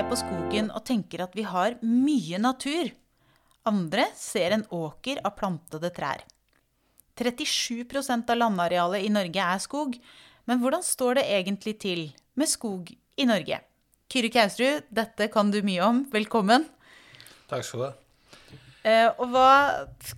[0.00, 2.88] ser på skogen og tenker at vi har mye natur.
[3.68, 6.22] Andre ser en åker av plantede trær.
[7.20, 9.98] 37% av landarealet i Norge er skog.
[10.48, 12.02] Men hvordan står det egentlig til
[12.32, 13.60] med skog i Norge?
[14.08, 16.00] Kyrre Kausrud, dette kan du mye om.
[16.14, 16.64] Velkommen.
[17.50, 17.92] Takk skal du ha.
[18.80, 19.50] Eh, og hva,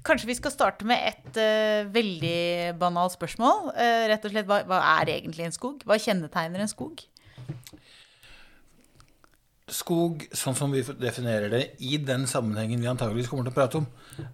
[0.06, 3.72] kanskje vi skal starte med et uh, veldig banalt spørsmål.
[3.74, 5.82] Uh, rett og slett, hva, hva er egentlig en skog?
[5.88, 7.02] Hva kjennetegner en skog?
[9.72, 13.80] Skog, sånn som vi definerer det i den sammenhengen vi antageligvis kommer til å prate
[13.80, 13.86] om,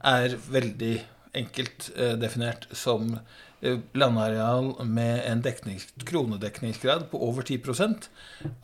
[0.02, 0.96] er veldig
[1.38, 3.12] enkelt eh, definert som
[3.60, 8.08] eh, landareal med en deknings, kronedekningsgrad på over 10%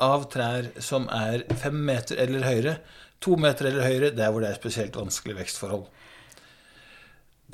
[0.02, 2.78] av trær som er fem meter eller høyere.
[3.24, 5.86] To meter eller høyere der hvor det er spesielt vanskelige vekstforhold.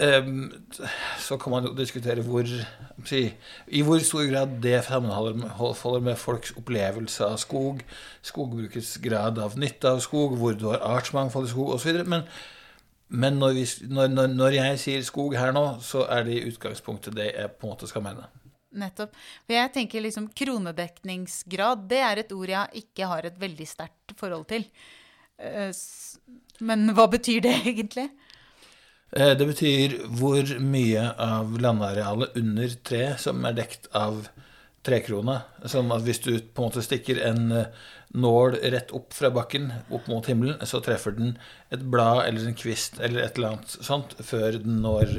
[0.00, 0.52] Um,
[1.18, 2.46] så kan man jo diskutere hvor,
[3.04, 3.18] si,
[3.68, 7.82] i hvor stor grad det sammenholder med folks opplevelse av skog,
[8.24, 12.00] skogbrukets grad av nytte av skog, hvor du har artsmangfold i skog osv.
[12.08, 12.24] Men,
[13.08, 16.48] men når, vi, når, når, når, jeg sier skog her nå, så er det i
[16.48, 18.24] utgangspunktet det jeg på en måte skal mene.
[18.80, 19.12] Nettopp.
[19.44, 24.16] For jeg tenker liksom Kronedekningsgrad det er et ord jeg ikke har et veldig sterkt
[24.16, 24.64] forhold til.
[25.36, 25.76] Eh,
[26.64, 28.08] men hva betyr det egentlig?
[29.12, 34.28] Eh, det betyr hvor mye av landarealet under tre som er dekt av
[34.86, 35.40] trekrona.
[35.68, 37.72] Sånn at hvis du på en måte stikker en eh,
[38.14, 41.34] nål rett opp fra bakken, opp mot himmelen, så treffer den
[41.74, 45.12] et blad eller en kvist eller et eller annet sånt før den når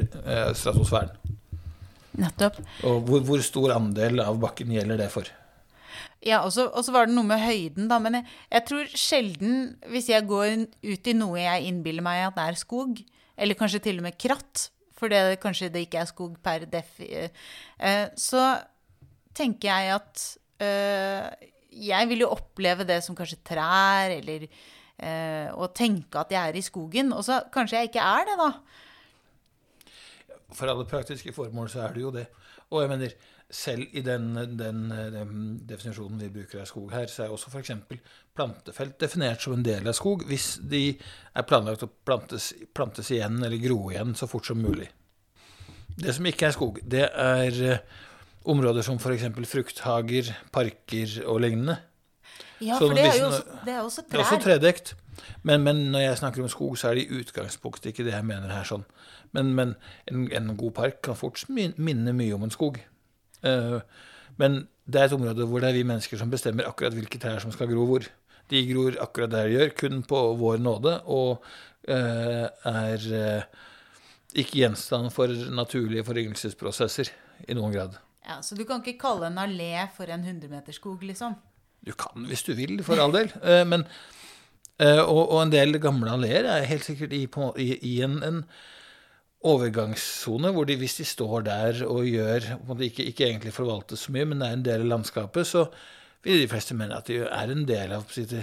[0.58, 1.14] stratosfæren.
[2.20, 2.58] Nettopp.
[2.84, 5.28] Og hvor, hvor stor andel av bakken gjelder det for?
[6.22, 7.98] Ja, og så var det noe med høyden, da.
[8.02, 9.56] Men jeg, jeg, tror sjelden,
[9.90, 13.00] hvis jeg går ut i noe jeg innbiller meg at det er skog,
[13.42, 16.94] eller kanskje til og med kratt, for det, kanskje det ikke er skog per def,
[17.02, 18.44] eh, så
[19.34, 20.26] tenker jeg at
[20.62, 26.52] eh, jeg vil jo oppleve det som kanskje trær, eller eh, å tenke at jeg
[26.52, 27.12] er i skogen.
[27.16, 28.50] Og så kanskje jeg ikke er det, da.
[30.52, 32.26] For alle praktiske formål så er det jo det.
[32.70, 33.16] Og jeg mener,
[33.52, 35.32] selv i den, den, den,
[35.68, 37.74] definisjonen vi bruker av skog her, så er også f.eks.
[38.36, 43.42] plantefelt definert som en del av skog hvis de er planlagt å plantes, plantes, igjen
[43.42, 44.88] eller gro igjen så fort som mulig.
[46.00, 47.82] Det som ikke er skog, det er eh,
[48.48, 49.28] områder som f.eks.
[49.50, 51.76] frukthager, parker og lignende.
[52.62, 54.10] Ja, for det er jo også, det er også trær.
[54.10, 54.94] Det er også tredekt.
[55.42, 58.24] Men, men, når jeg snakker om skog, så er det i utgangspunktet ikke det jeg
[58.24, 58.64] mener her.
[58.64, 58.84] sånn.
[59.36, 59.74] Men, men
[60.08, 62.80] en, en, god park kan fort minne mye om en skog.
[63.42, 63.78] Eh,
[64.40, 67.42] men det er et område hvor det er vi mennesker som bestemmer akkurat hvilke trær
[67.42, 68.06] som skal gro hvor.
[68.50, 71.44] De gror akkurat der de gjør, kun på vår nåde, og
[71.88, 73.60] eh, er eh,
[74.42, 77.12] ikke gjenstand for naturlige foryngelsesprosesser
[77.48, 77.96] i noen grad.
[78.26, 81.38] Ja, Så du kan ikke kalle en allé for en 100-meterskog, liksom?
[81.82, 83.32] Du kan hvis du vil, for all del.
[83.70, 83.86] Men,
[84.82, 87.24] og, en del gamle alleer er helt sikkert i,
[87.62, 88.44] i, i en, en
[89.48, 92.46] overgangssone, hvor de, hvis de står der og gjør
[92.78, 95.66] ikke, ikke, egentlig forvaltes så mye, men er en del av landskapet, så
[96.22, 98.34] vil de fleste mene at de er en del av sitt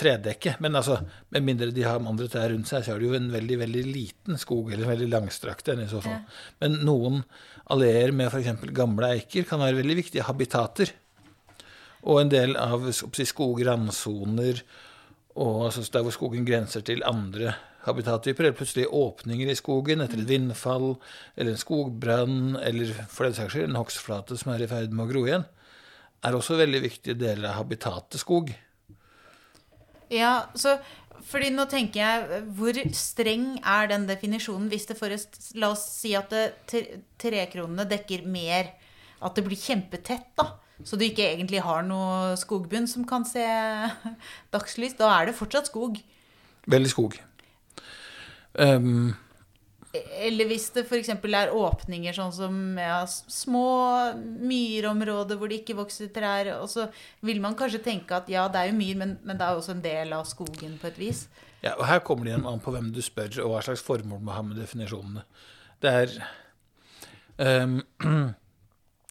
[0.00, 0.60] tredekket.
[0.64, 0.96] Men altså,
[1.34, 3.84] med mindre de har andre trær rundt seg, så er det jo en veldig veldig
[3.90, 6.22] liten skog, eller en veldig langstrakt en i så fall.
[6.64, 7.20] Men noen
[7.70, 8.64] alleer med f.eks.
[8.76, 10.94] gamle eiker kan være veldig viktige habitater.
[12.08, 14.62] Og en del av skograndsoner,
[15.36, 17.52] og altså der hvor skogen grenser til andre
[17.86, 20.94] habitattyper, eller plutselig åpninger i skogen etter et vindfall,
[21.36, 25.06] eller en skogbrann, eller for den saks skyld en hogstflate som er i ferd med
[25.06, 25.46] å gro igjen,
[26.20, 28.52] er også veldig viktige deler av habitatet skog.
[30.12, 30.76] Ja, så
[31.28, 35.12] fordi nå tenker jeg, Hvor streng er den definisjonen hvis det for
[35.60, 36.32] La oss si at
[37.20, 38.72] trekronene dekker mer
[39.20, 40.56] At det blir kjempetett, da.
[40.80, 43.44] Så du ikke egentlig har noe skogbunn som kan se
[44.54, 44.96] dagslys.
[44.96, 46.00] Da er det fortsatt skog.
[46.70, 47.18] Veldig skog.
[48.58, 49.12] Um,
[49.92, 51.08] eller hvis det f.eks.
[51.10, 53.64] er åpninger sånn som ja, små
[54.22, 56.52] myrområder hvor det ikke vokser trær.
[56.60, 56.86] Og så
[57.26, 59.74] vil man kanskje tenke at ja, det er jo myr, men, men, det er også
[59.74, 61.24] en del av skogen på et vis.
[61.64, 64.22] Ja, og Her kommer det igjen an på hvem du spør, og hva slags formål
[64.22, 65.26] man har med definisjonene.
[65.82, 66.14] Det er
[67.64, 67.80] um,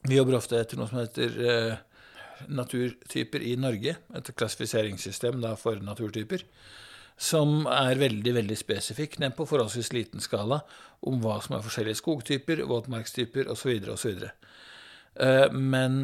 [0.08, 3.98] Vi jobber ofte etter noe som heter uh, naturtyper i Norge.
[4.16, 6.48] Et klassifiseringssystem da, for naturtyper
[7.20, 10.62] som er veldig veldig spesifikk, ned på forholdsvis liten skala,
[11.04, 13.74] om hva som er forskjellige skogtyper, våtmarkstyper osv.
[13.92, 14.24] osv.
[15.20, 16.00] Eh, men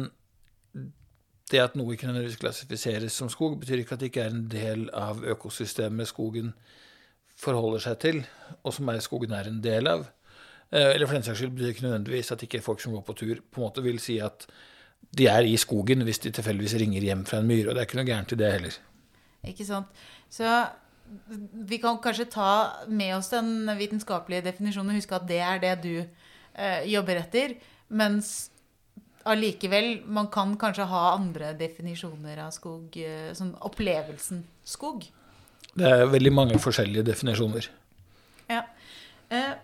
[1.50, 4.46] det at noe ikke nødvendigvis klassifiseres som skog, betyr ikke at det ikke er en
[4.52, 6.52] del av økosystemet skogen
[7.36, 8.22] forholder seg til,
[8.64, 10.06] og som er skogen er en del av.
[10.68, 13.16] Eh, eller for den saks skyld betyr ikke nødvendigvis at ikke folk som går på
[13.22, 14.48] tur, på en måte vil si at
[15.16, 17.68] de er i skogen hvis de tilfeldigvis ringer hjem fra en myr.
[17.68, 18.80] Og det er ikke noe gærent i det heller.
[19.46, 20.02] Ikke sant.
[20.32, 20.50] Så
[21.52, 22.50] vi kan kanskje ta
[22.88, 27.56] med oss den vitenskapelige definisjonen og huske at det er det du eh, jobber etter.
[27.88, 28.50] Mens
[29.26, 32.96] allikevel, man kan kanskje ha andre definisjoner av skog.
[32.96, 35.06] Eh, som opplevelsen skog.
[35.76, 37.68] Det er veldig mange forskjellige definisjoner.
[38.50, 38.62] Ja.
[39.30, 39.54] Eh,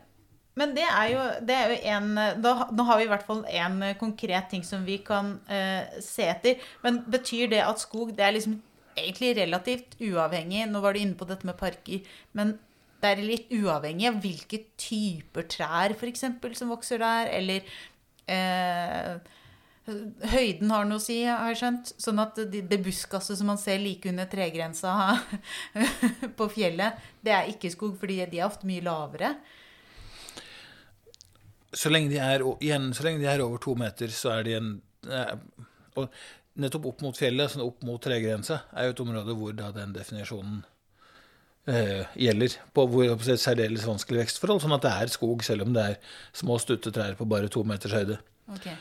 [0.58, 2.08] men det er jo, det er jo en
[2.44, 6.26] da, Nå har vi i hvert fall en konkret ting som vi kan eh, se
[6.28, 6.60] etter.
[6.84, 8.58] Men betyr det at skog det er liksom
[8.96, 12.02] egentlig relativt uavhengig Nå var du inne på dette med parker.
[12.38, 12.56] Men
[13.02, 16.26] det er litt uavhengig av hvilke typer trær f.eks.
[16.58, 17.30] som vokser der.
[17.34, 17.72] Eller
[18.30, 19.16] eh,
[20.30, 21.94] Høyden har noe å si, har jeg skjønt.
[22.04, 25.16] Sånn at det, buskaset som man ser like under tregrensa
[26.38, 29.34] på fjellet, det er ikke skog, fordi de er ofte mye lavere
[31.72, 34.72] så lenge de er, igjen, lenge de er over to meter, så er de en
[35.08, 35.36] eh,
[36.00, 36.08] Og
[36.60, 39.94] nettopp opp mot fjellet, sånn opp mot tregrense, er jo et område hvor da den
[39.96, 40.62] definisjonen
[41.70, 42.58] eh, gjelder.
[42.74, 45.86] På hvor på et særdeles vanskelig vekstforhold, sånn at det er skog, selv om det
[45.92, 45.98] er
[46.36, 48.20] små, stutte trær på bare to meters høyde.
[48.52, 48.76] Okay.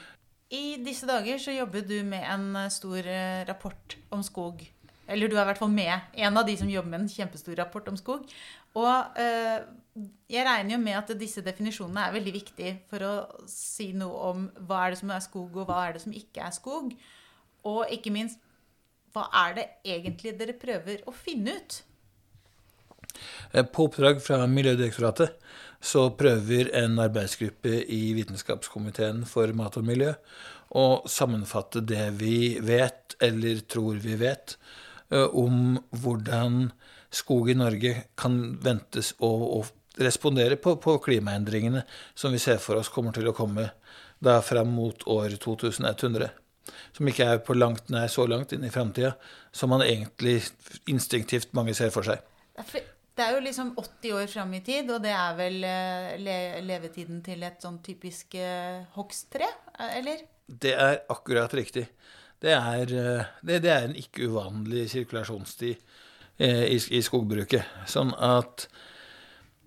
[0.52, 4.66] I disse dager så jobber du med en eh, stor eh, rapport om skog.
[5.12, 7.56] Eller du er i hvert fall med en av de som jobber med en kjempestor
[7.60, 8.28] rapport om skog.
[8.80, 9.64] Og eh,
[10.32, 13.16] jeg regner jo med at disse definisjonene er veldig viktige for å
[13.50, 16.46] si noe om hva er det som er skog, og hva er det som ikke
[16.46, 16.94] er skog.
[17.68, 18.40] Og ikke minst,
[19.12, 21.82] hva er det egentlig dere prøver å finne ut?
[23.52, 25.36] Eh, på oppdrag fra Miljødirektoratet
[25.82, 30.14] så prøver en arbeidsgruppe i Vitenskapskomiteen for mat og miljø
[30.78, 34.56] å sammenfatte det vi vet, eller tror vi vet,
[35.12, 36.72] eh, om hvordan
[37.12, 39.66] skog i Norge kan ventes å, å
[40.00, 41.84] respondere på, på, klimaendringene
[42.16, 43.68] som vi ser for oss kommer til å komme
[44.24, 46.30] da fram mot år 2100.
[46.96, 49.16] Som ikke er på langt nær så langt inn i framtida
[49.52, 50.40] som man egentlig
[50.90, 52.22] instinktivt mange ser for seg.
[52.72, 56.38] Det er jo liksom 80 år fram i tid, og det er vel eh, le
[56.64, 58.86] levetiden til et sånn typisk eh,
[59.92, 60.24] eller?
[60.48, 61.90] Det er akkurat riktig.
[62.42, 62.86] Det er,
[63.44, 65.78] det, det er en ikke uvanlig sirkulasjonstid
[66.42, 67.68] Eh, i, i skogbruket.
[67.86, 68.66] Sånn at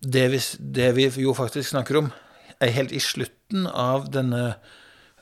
[0.03, 2.09] det vi, det vi, jo faktisk snakker om,
[2.59, 4.73] er helt i slutten av denne eh,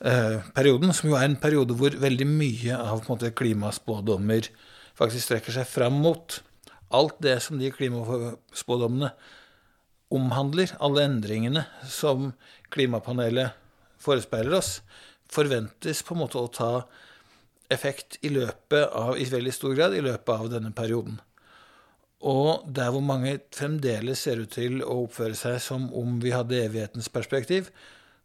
[0.03, 4.49] perioden, som jo er en periode hvor veldig mye av måte, klimaspådommer
[4.99, 6.41] faktisk strekker seg fram mot.
[6.93, 9.13] Alt det som de klimaspådommene
[10.13, 12.33] omhandler, alle endringene som
[12.73, 13.55] klimapanelet
[14.03, 14.81] forespeiler oss,
[15.31, 16.71] forventes på en måte å ta
[17.73, 21.17] effekt i løpet av, i veldig stor grad i løpet av denne perioden.
[22.23, 26.61] Og der hvor mange fremdeles ser ut til å oppføre seg som om vi hadde
[26.61, 27.71] evighetens perspektiv,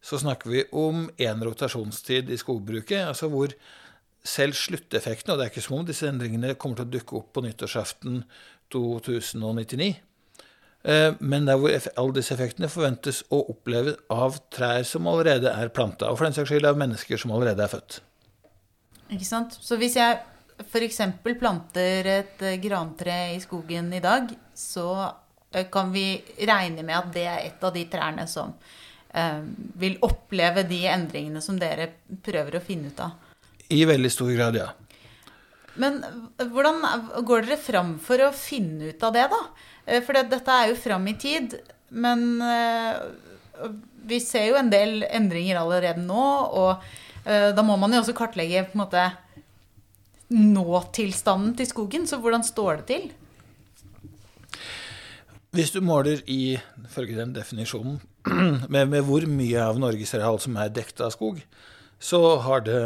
[0.08, 3.52] så snakker vi om én rotasjonstid i skogbruket, altså hvor
[4.24, 7.32] selv slutteffektene, og det er ikke som om disse endringene kommer til å dukke opp
[7.36, 8.22] på nyttårsaften
[8.72, 10.04] 2099, men
[11.18, 16.08] men der hvor alle disse effektene forventes å oppleve av trær som allerede er planta,
[16.08, 17.98] og for den saks skyld av mennesker som allerede er født.
[19.10, 19.56] Ikke sant?
[19.60, 20.20] Så hvis jeg
[20.62, 21.00] f.eks.
[21.40, 24.88] planter et eh, grantre i skogen i dag, så
[25.50, 26.12] eh, kan vi
[26.46, 28.87] regne med at det er et av de trærne som eh,
[29.78, 31.88] vil oppleve de endringene som dere
[32.24, 33.10] prøver å finne ut av.
[33.72, 34.68] I veldig stor grad, ja.
[35.78, 36.00] Men
[36.38, 36.82] hvordan
[37.26, 39.42] går dere fram for å finne ut av det, da?
[40.04, 41.54] For dette er jo fram i tid.
[41.88, 42.42] Men
[44.08, 46.82] vi ser jo en del endringer allerede nå, og
[47.24, 49.06] da må man jo også kartlegge på en måte
[50.34, 52.04] nå-tilstanden til skogen.
[52.10, 53.08] Så hvordan står det til?
[55.56, 56.58] Hvis du måler i,
[56.92, 57.96] følge den definisjonen,
[58.72, 61.40] med, med, hvor mye av Norges areal som er dekket av skog,
[61.98, 62.82] så har det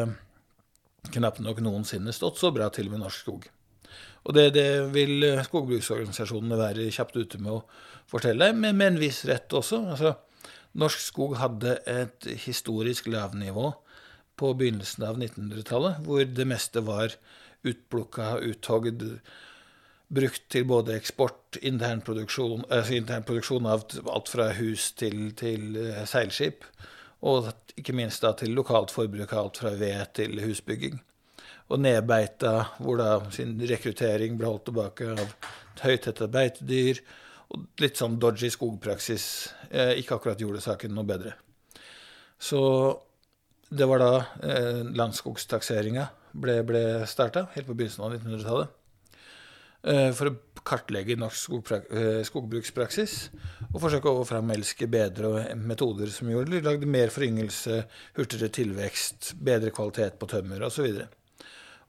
[1.12, 3.48] knapt nok noensinne stått så bra til med norsk skog.
[4.22, 7.62] Og det, det vil skogbruksorganisasjonene være kjapt ute med å
[8.10, 9.82] fortelle, men med en viss rett også.
[9.94, 10.14] Altså,
[10.78, 13.72] norsk skog hadde et historisk lavnivå
[14.38, 17.16] på begynnelsen av 1900-tallet, hvor det meste var
[17.66, 19.04] utplukka, uthogd,
[20.12, 26.66] brukt til både eksport, internproduksjon, altså internproduksjon av alt fra hus til, til eh, seilskip,
[27.22, 30.98] og ikke minst da til lokalt forbruk av alt fra ved til husbygging.
[31.72, 35.30] Og nedbeita, hvor da sin rekruttering ble holdt tilbake av
[35.80, 37.00] høytetta beitedyr,
[37.52, 39.24] og litt sånn dodgy skogpraksis
[39.70, 41.36] eh, ikke akkurat gjorde saken noe bedre.
[42.42, 42.60] Så
[43.72, 44.12] det var da
[44.44, 48.78] eh, landskogstakseringa ble, ble starta, helt på begynnelsen av 1900-tallet.
[49.82, 53.14] Eh, for å kartlegge norsk eh, skogbrukspraksis
[53.72, 57.80] og forsøke å framelske bedre metoder som gjorde lagde mer foryngelse,
[58.14, 61.00] hurtigere tilvekst, bedre kvalitet på tømmer osv.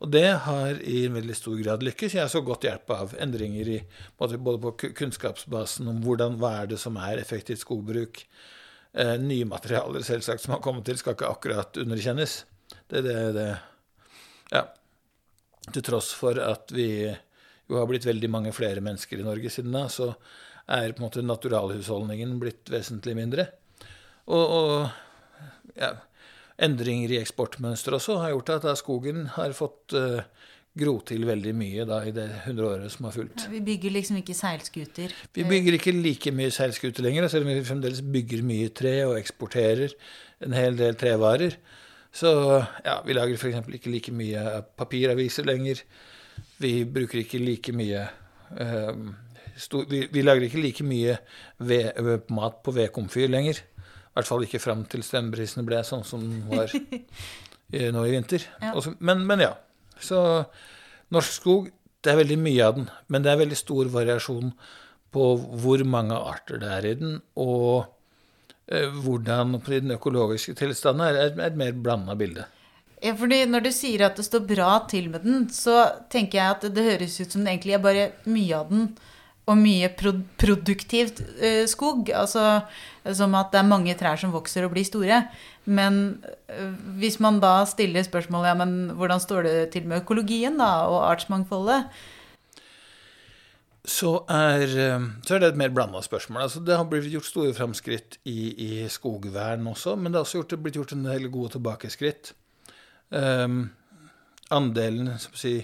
[0.04, 2.16] Og det har i veldig stor grad lykkes.
[2.18, 3.78] Jeg har så godt hjelp av endringer i
[4.20, 8.24] både på kunnskapsbasen om hvordan, hva er det som er effektivt skogbruk.
[8.98, 12.40] Eh, nye materialer selvsagt som har kommet til, skal ikke akkurat underkjennes.
[12.90, 13.48] Det, det, det.
[14.50, 14.66] Ja.
[15.70, 17.14] Til tross for at vi
[17.74, 20.14] jo har blitt veldig mange flere mennesker i Norge siden da, så
[20.64, 23.50] er på en måte naturalhusholdningen blitt vesentlig mindre.
[24.32, 25.96] Og, og ja,
[26.62, 30.22] endringer i eksportmønster også har gjort at skogen har fått uh,
[30.80, 33.46] gro til veldig mye da, i det hundreåret som har fulgt.
[33.46, 35.14] Ja, vi bygger liksom ikke seilskuter?
[35.36, 39.20] Vi bygger ikke like mye seilskuter lenger, selv om vi fremdeles bygger mye tre og
[39.20, 39.94] eksporterer
[40.46, 41.60] en hel del trevarer.
[42.14, 42.32] Så
[42.86, 43.70] ja, vi lager f.eks.
[43.78, 45.82] ikke like mye papiraviser lenger.
[46.62, 48.06] Vi bruker ikke like mye
[49.56, 51.18] stor, vi, vi, lager ikke like mye
[51.64, 53.62] ved, mat på vedkomfyr lenger.
[53.64, 56.74] I hvert fall ikke fram til strømprisene ble sånn som den var
[57.96, 58.46] nå i vinter.
[58.62, 58.76] Ja.
[58.78, 59.56] Også, men, men, ja.
[60.02, 60.20] Så
[61.14, 61.72] norsk skog,
[62.04, 62.88] det er veldig mye av den.
[63.10, 64.54] Men det er veldig stor variasjon
[65.14, 65.28] på
[65.62, 67.86] hvor mange arter det er i den, og
[68.66, 72.48] eh, hvordan den økologiske tilstanden er, er et mer blanda bilde.
[73.04, 76.56] Ja, fordi Når du sier at det står bra til med den, så tenker jeg
[76.56, 78.94] at det høres ut som det egentlig er bare mye av den
[79.44, 82.08] og mye pro produktivt uh, skog.
[82.16, 82.64] Altså
[83.12, 85.26] som at det er mange trær som vokser og blir store.
[85.66, 90.56] Men uh, hvis man da stiller spørsmålet ja, men hvordan står det til med økologien
[90.62, 91.92] da, og artsmangfoldet?
[93.84, 96.46] Så er, eh, så er, det et mer blanda spørsmål.
[96.46, 100.40] Altså, det har blitt gjort store framskritt i, i, skogvern også, men det har også
[100.40, 102.32] gjort, blitt gjort en del gode tilbakeskritt.
[103.14, 103.68] Um,
[104.54, 105.60] andelen si,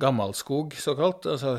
[0.00, 1.58] gammelskog, såkalt, altså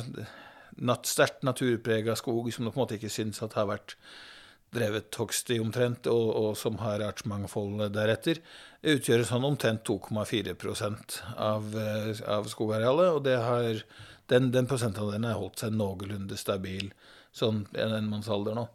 [0.76, 3.96] nat sterkt naturprega skog som du på en måte ikke syns at har vært
[4.76, 8.42] drevet hogst i omtrent, og, og, som har artsmangfoldet deretter,
[8.84, 10.56] utgjør sånn omtrent 2,4
[11.38, 13.14] av, eh, av skogarealet.
[13.16, 13.84] Og har,
[14.32, 16.92] den, den prosentandelen har holdt seg noenlunde stabil
[17.36, 18.68] sånn en mannsalder nå.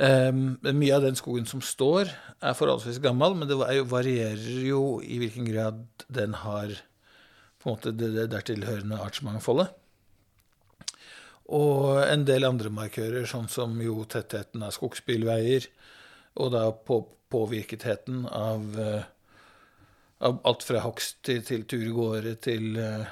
[0.00, 2.08] Um, mye av den skogen som står,
[2.40, 3.58] er forholdsvis gammel, men det
[3.90, 6.72] varierer jo i hvilken grad den har
[7.60, 9.74] på en måte det, det dertilhørende artsmangfoldet.
[11.52, 15.66] Og en del andre markører, sånn som jo tettheten av skogsbilveier,
[16.40, 19.02] og da på, påvirketheten av, uh,
[20.24, 23.04] av, alt fra hogst til, til turgåere til uh,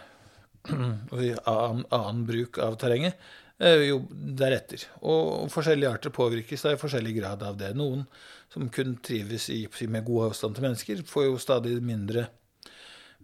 [0.73, 3.19] annen, annen, bruk av terrenget,
[3.59, 4.03] jo
[4.39, 4.85] deretter.
[5.03, 7.73] Og forskjellige arter påvirkes da i forskjellig grad av det.
[7.79, 8.05] Noen
[8.53, 12.29] som kun trives i, med god avstand til mennesker, får jo stadig mindre,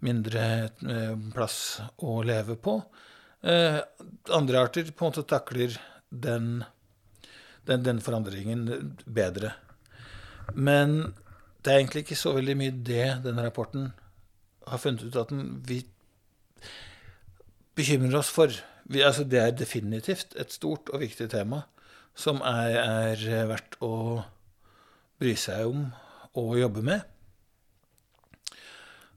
[0.05, 0.47] mindre
[1.35, 1.59] plass
[2.03, 2.81] å leve på.
[3.45, 3.79] Eh,
[4.33, 5.77] andre arter på en måte takler
[6.09, 6.65] den,
[7.69, 8.67] den, den, forandringen
[9.05, 9.53] bedre.
[10.55, 11.15] Men
[11.63, 13.91] det er egentlig ikke så veldig mye det denne rapporten
[14.65, 15.83] har funnet ut at den, vi
[17.77, 18.53] bekymrer oss for.
[18.85, 21.63] Vi, altså det er definitivt et stort og viktig tema
[22.15, 23.95] som er, er verdt å
[25.21, 25.87] bry seg om
[26.39, 27.05] og jobbe med.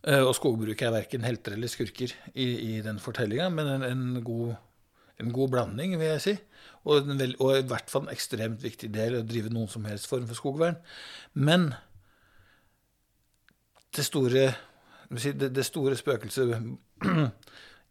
[0.08, 4.06] Eh, og skogbruket er verken helter eller skurker i, i den fortellinga, men en, en,
[4.26, 4.54] god,
[5.20, 6.36] en, god, blanding, vil jeg si.
[6.88, 10.08] Og, vel, og, i hvert fall en ekstremt viktig del å drive noen som helst
[10.08, 10.78] form for skogvern.
[11.34, 11.72] Men
[13.98, 14.52] det store,
[15.12, 16.56] det, det store spøkelset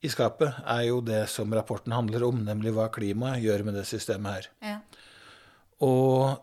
[0.05, 3.87] i skapet er jo det som rapporten handler om, nemlig hva klimaet gjør med det
[3.89, 4.51] systemet her.
[4.65, 4.77] Ja.
[5.87, 6.43] Og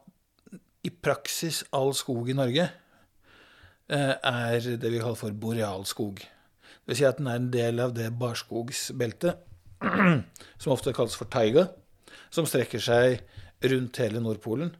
[0.83, 2.67] i praksis all skog i Norge
[3.91, 6.21] Eh, er det vi kaller for borealskog.
[6.23, 9.41] Det vil si at den er en del av det barskogsbeltet
[10.61, 11.67] som ofte kalles for taiga,
[12.31, 13.19] som strekker seg
[13.67, 14.71] rundt hele Nordpolen.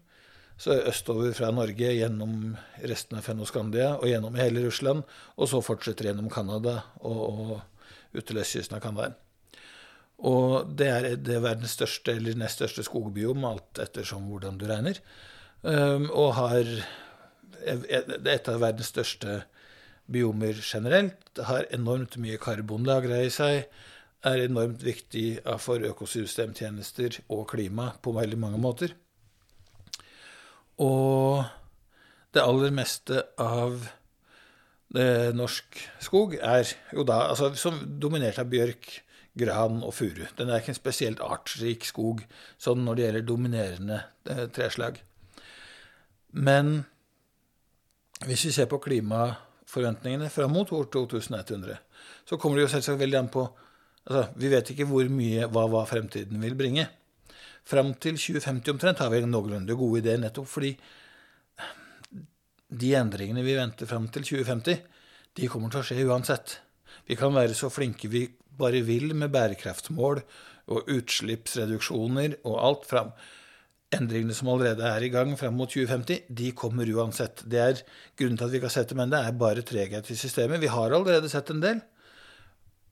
[0.58, 5.04] Så østover fra Norge, gjennom resten av Fennoskandia og gjennom hele Russland,
[5.36, 7.54] og så fortsetter gjennom Canada og, og
[8.14, 9.14] ut til østkysten av Canada.
[10.24, 15.00] Og det er det verdens største eller nest største skogbiom, alt ettersom hvordan du regner,
[15.64, 16.70] um, og har
[17.64, 19.42] et av verdens største
[20.12, 21.32] biomer generelt.
[21.48, 23.68] Har enormt mye karbon lagra i seg.
[24.24, 28.96] Er enormt viktig for økosystemtjenester og klima på veldig mange måter.
[30.84, 31.44] Og
[32.34, 33.84] det aller meste av
[34.94, 38.92] norsk skog er jo da altså, som dominert av bjørk,
[39.34, 40.26] gran og furu.
[40.38, 42.22] Den er ikke en spesielt artsrik skog
[42.62, 45.00] sånn når det gjelder dominerende eh, treslag.
[46.34, 46.84] Men
[48.28, 51.80] hvis vi ser på klimaforventningene fram mot år 2100,
[52.30, 53.48] så kommer det jo selvsagt veldig an på
[54.06, 56.88] altså, Vi vet ikke hvor mye hva, hva fremtiden vil bringe.
[57.66, 60.76] Fram til 2050 omtrent har vi en noenlunde gode ideer, nettopp fordi
[62.74, 64.82] de endringene vi venter fram til 2050,
[65.38, 66.58] de kommer til å skje uansett.
[67.10, 68.28] Vi kan være så flinke vi
[68.58, 70.22] bare vil med bærekraftsmål
[70.74, 73.14] og utslippsreduksjoner og alt fram.
[73.94, 77.44] Endringene som allerede er i gang fram mot 2050, de kommer uansett.
[77.46, 77.82] Det er
[78.18, 80.62] grunnen til at vi ikke har sett det, men det er bare treghet i systemet.
[80.64, 81.82] Vi har allerede sett en del.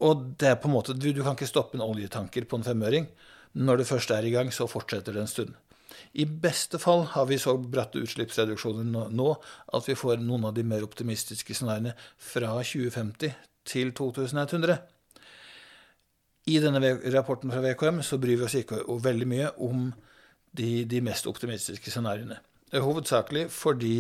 [0.02, 2.66] Og det er på en måte, du, du kan ikke stoppe en oljetanker på en
[2.66, 3.08] femøring.
[3.58, 5.58] Når det først er i gang, så fortsetter det en stund.
[6.14, 9.30] I beste fall har vi så bratte utslippsreduksjoner nå
[9.76, 13.36] at vi får noen av de mer optimistiske scenarioene fra 2050
[13.72, 14.78] til 2100.
[16.52, 19.90] I denne rapporten fra VKM så bryr vi oss ikke veldig mye om
[20.58, 22.40] de, de mest optimistiske scenarioene.
[22.72, 23.96] Hovedsakelig fordi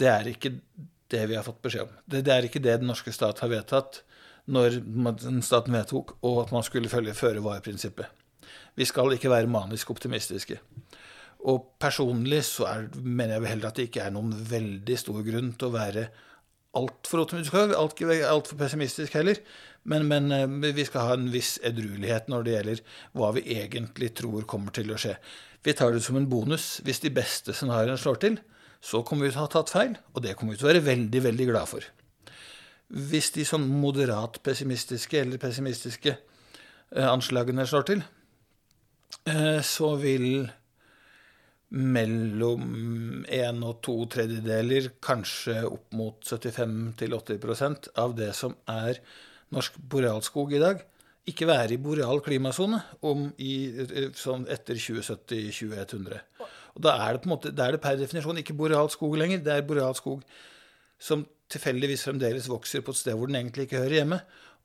[0.00, 0.58] det er ikke
[1.12, 1.94] det vi har fått beskjed om.
[2.06, 4.02] Det, det er ikke det den norske stat har vedtatt
[4.54, 4.76] når
[5.44, 8.23] staten vedtok og at man skulle følge føre-var-prinsippet.
[8.74, 10.58] Vi skal ikke være manisk optimistiske.
[11.50, 15.52] Og personlig så er, mener jeg heller at det ikke er noen veldig stor grunn
[15.58, 16.06] til å være
[16.74, 19.40] altfor optimistisk, altfor alt pessimistisk heller.
[19.84, 24.14] Men, men, eh, vi skal ha en viss edruelighet når det gjelder hva vi egentlig
[24.16, 25.18] tror kommer til å skje.
[25.64, 26.78] Vi tar det som en bonus.
[26.84, 28.40] Hvis de beste scenarioene slår til,
[28.84, 30.84] så kommer vi til å ha tatt feil, og det kommer vi til å være
[30.88, 31.86] veldig, veldig glad for.
[32.94, 38.04] Hvis de sånn moderat pessimistiske eller pessimistiske eh, anslagene slår til,
[39.64, 40.44] så vil
[41.74, 49.00] mellom én og to tredjedeler, kanskje opp mot 75-80% av det som er
[49.54, 50.82] norsk borealskog i dag,
[51.24, 56.20] ikke være i boreal klimasone sånn etter 2070-2100.
[56.74, 59.14] Og Da er det på en måte, da er det per definisjon ikke boreal skog
[59.16, 59.40] lenger.
[59.40, 60.24] Det er boreal skog
[61.00, 64.18] som tilfeldigvis fremdeles vokser på et sted hvor den egentlig ikke hører hjemme,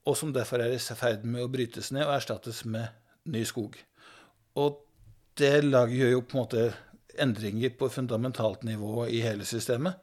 [0.08, 2.89] og som derfor er i ferd med å brytes ned og erstattes med
[3.30, 3.78] ny skog.
[4.60, 4.80] Og
[5.39, 6.68] det gjør jo på en måte
[7.20, 10.00] endringer på fundamentalt nivå i hele systemet,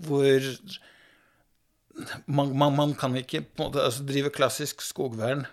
[0.00, 0.46] hvor
[2.26, 5.46] man, man, man kan ikke måte, altså, drive klassisk skogvern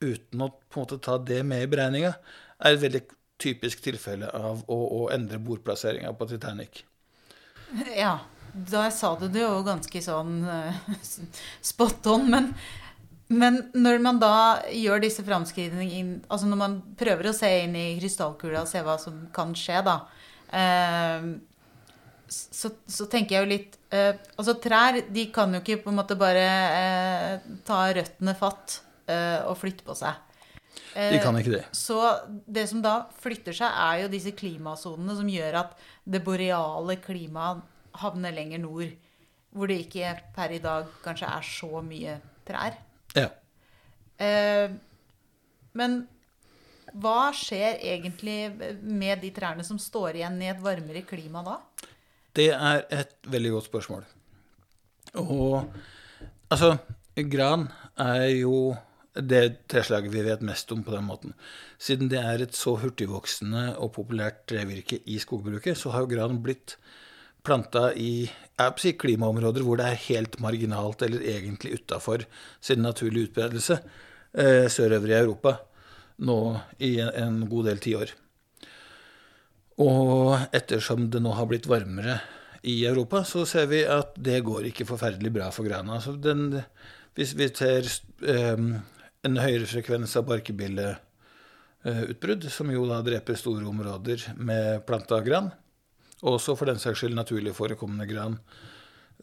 [0.00, 2.12] uten å på en måte ta det med i beregninga,
[2.58, 3.02] er et veldig
[3.38, 6.82] typisk tilfelle av å, å endre bordplasseringa på Titanic.
[7.94, 8.18] Ja.
[8.48, 10.78] Da sa du det jo ganske sånn uh,
[11.70, 12.24] spot on.
[12.32, 12.46] Men,
[13.28, 14.34] men, når man da
[14.72, 18.96] gjør disse framskrivningene Altså når man prøver å se inn i krystallkula og se hva
[19.00, 19.98] som kan skje, da
[20.54, 21.26] uh,
[22.28, 26.00] så, så, tenker jeg jo litt uh, Altså trær de kan jo ikke på en
[26.00, 30.18] måte bare uh, ta røttene fatt og flytte på seg.
[30.92, 31.62] de kan ikke det.
[31.72, 31.96] Så
[32.44, 35.72] det som da flytter seg, er jo disse klimasonene som gjør at
[36.04, 37.62] det boreale klimaet
[38.02, 38.92] havner lenger nord.
[39.56, 42.76] Hvor det ikke per i dag kanskje er så mye trær.
[43.18, 43.32] Ja.
[45.78, 46.00] men
[46.98, 48.38] hva skjer egentlig
[48.82, 51.58] med de trærne som står igjen i et varmere klima da?
[52.34, 54.06] Det er et veldig godt spørsmål.
[55.20, 55.68] Og
[56.48, 56.76] altså
[57.28, 57.66] Gran
[57.98, 58.76] er jo
[59.18, 61.34] det treslaget vi vet mest om på den måten.
[61.78, 66.38] Siden det er et så hurtigvoksende og populært trevirke i skogbruket, så har jo gran
[66.42, 66.76] blitt
[67.46, 68.28] planta i
[68.80, 72.24] si, klimaområder hvor det er helt marginalt, eller egentlig utafor
[72.60, 73.78] sin naturlige utbredelse,
[74.34, 75.58] eh, sørover i Europa
[76.18, 78.08] nå i en, en god del tiår.
[79.78, 82.20] Og ettersom det nå har blitt varmere
[82.66, 86.00] i Europa, så ser vi at det går ikke forferdelig bra for grana.
[86.02, 86.62] Så den,
[87.14, 87.86] hvis vi ser
[88.26, 88.58] eh,
[89.26, 95.52] en høyere frekvens av barkebilleutbrudd, som jo da dreper store områder med planta gran,
[96.26, 98.38] også for den saks skyld naturlig forekommende gran,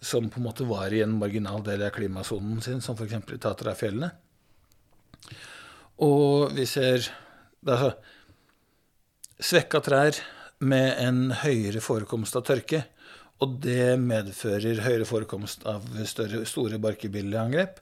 [0.02, 3.18] som på en måte var i en marginal del av klimasonen sin, som f.eks.
[3.36, 4.12] i Tatrafjellene.
[6.06, 7.08] Og vi ser
[7.68, 7.94] altså,
[9.40, 10.20] svekka trær
[10.60, 12.84] med en høyere forekomst av tørke.
[13.44, 17.82] Og det medfører høyere forekomst av større, store barkebilleangrep,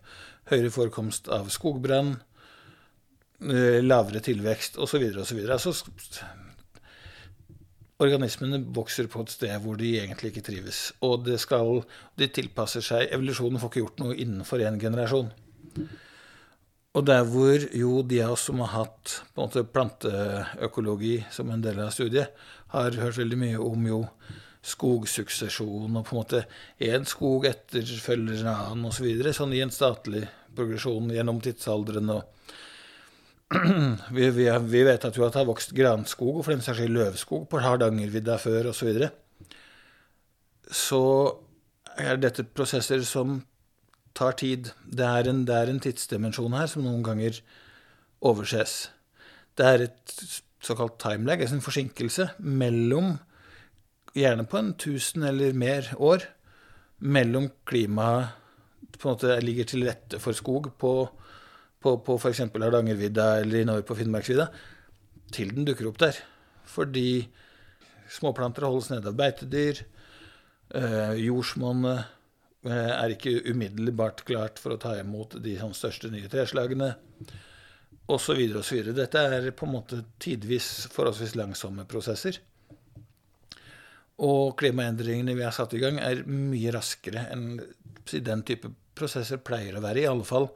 [0.49, 2.15] høyere forekomst av skogbrann,
[3.45, 5.05] eh, lavere tilvekst osv.
[5.21, 5.43] osv.
[5.45, 5.75] Altså,
[8.01, 10.85] organismene vokser på et sted hvor de egentlig ikke trives.
[11.05, 11.83] Og skal,
[12.19, 15.29] de tilpasser seg Evolusjonen får ikke gjort noe innenfor én generasjon.
[16.93, 21.81] Og der hvor jo de av oss som har hatt måte planteøkologi som en del
[21.81, 22.33] av studiet,
[22.73, 23.99] har hørt veldig mye om jo
[24.63, 26.43] skogsuksesjon og på en måte
[26.81, 29.09] én skog etterfølger en annen osv.
[29.25, 30.23] Så sånn i en statlig
[30.55, 32.09] progresjon gjennom tidsalderen.
[32.13, 32.42] og
[34.15, 36.79] vi, vi, vi, vet at jo at det har vokst granskog og for den saks
[36.81, 38.79] skyld løvskog på Hardangervidda før osv.
[38.79, 39.09] Så, videre.
[40.69, 41.01] så
[41.97, 43.41] er dette prosesser som
[44.17, 44.71] tar tid.
[44.85, 47.41] Det er, en, det er en tidsdimensjon her som noen ganger
[48.23, 48.87] overses.
[49.57, 50.15] Det er et
[50.63, 53.17] såkalt timelag, altså en forsinkelse, mellom
[54.13, 56.27] Gjerne på en tusen eller mer år
[57.01, 58.35] mellom klimaet
[58.93, 60.91] på en måte ligger til rette for skog på,
[61.83, 62.45] på, på f.eks.
[62.53, 64.47] Hardangervidda eller innover på Finnmarksvidda,
[65.33, 66.19] til den dukker opp der.
[66.69, 67.25] Fordi
[68.13, 69.83] småplanter holdes nede av beitedyr.
[70.73, 72.05] Eh, jordsmonnet
[72.65, 76.93] eh, er ikke umiddelbart klart for å ta imot de sånn, største nye treslagene.
[78.13, 78.39] Osv.
[78.59, 78.89] osv.
[78.95, 82.41] Dette er på en måte tidvis forholdsvis langsomme prosesser.
[84.23, 87.57] Og klimaendringene vi har satt i gang, er mye raskere enn
[88.11, 90.03] den type prosesser pleier å være.
[90.03, 90.49] I alle fall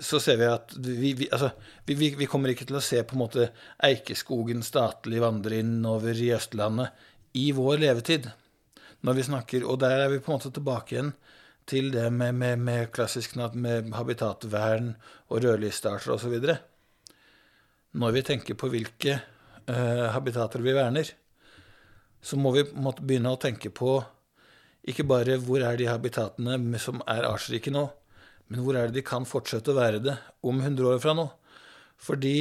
[0.00, 1.50] så ser vi at vi, vi, altså,
[1.84, 3.48] vi, vi, kommer ikke til å se på en måte
[3.84, 6.96] Eikeskogen statlig vandre innover i Østlandet
[7.38, 8.30] i vår levetid.
[9.02, 11.12] Når vi snakker, Og der er vi på en måte tilbake igjen
[11.66, 14.94] til det med, med, med klassisk med habitatvern
[15.28, 16.34] og rødlistearter osv.
[17.92, 19.20] Når vi tenker på hvilke
[19.68, 21.12] uh, habitater vi verner,
[22.22, 24.00] så må vi måtte begynne å tenke på
[24.88, 27.86] ikke bare hvor er de habitatene som er artsrike nå,
[28.52, 31.24] men hvor er det de kan fortsette å være det om 100 år fra nå?
[32.02, 32.36] Fordi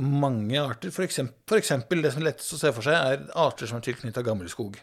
[0.00, 1.20] mange arter, f.eks.
[1.20, 1.82] det som
[2.22, 4.78] er lettest å se for seg, er arter som er tilknytta gammel skog.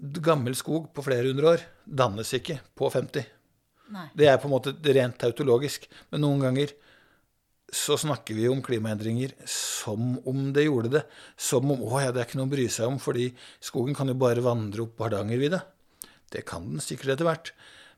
[0.00, 3.28] Gammel skog på flere hundre år dannes ikke på 50.
[3.92, 4.06] Nei.
[4.16, 5.84] Det er på en måte rent tautologisk.
[6.08, 6.72] Men noen ganger
[7.70, 11.04] så snakker vi om klimaendringer som om det gjorde det.
[11.36, 13.28] Som om å ja, det er ikke noe å bry seg om, fordi
[13.60, 15.60] skogen kan jo bare vandre opp Hardangervidda.
[16.30, 17.52] Det kan den sikkert etter hvert.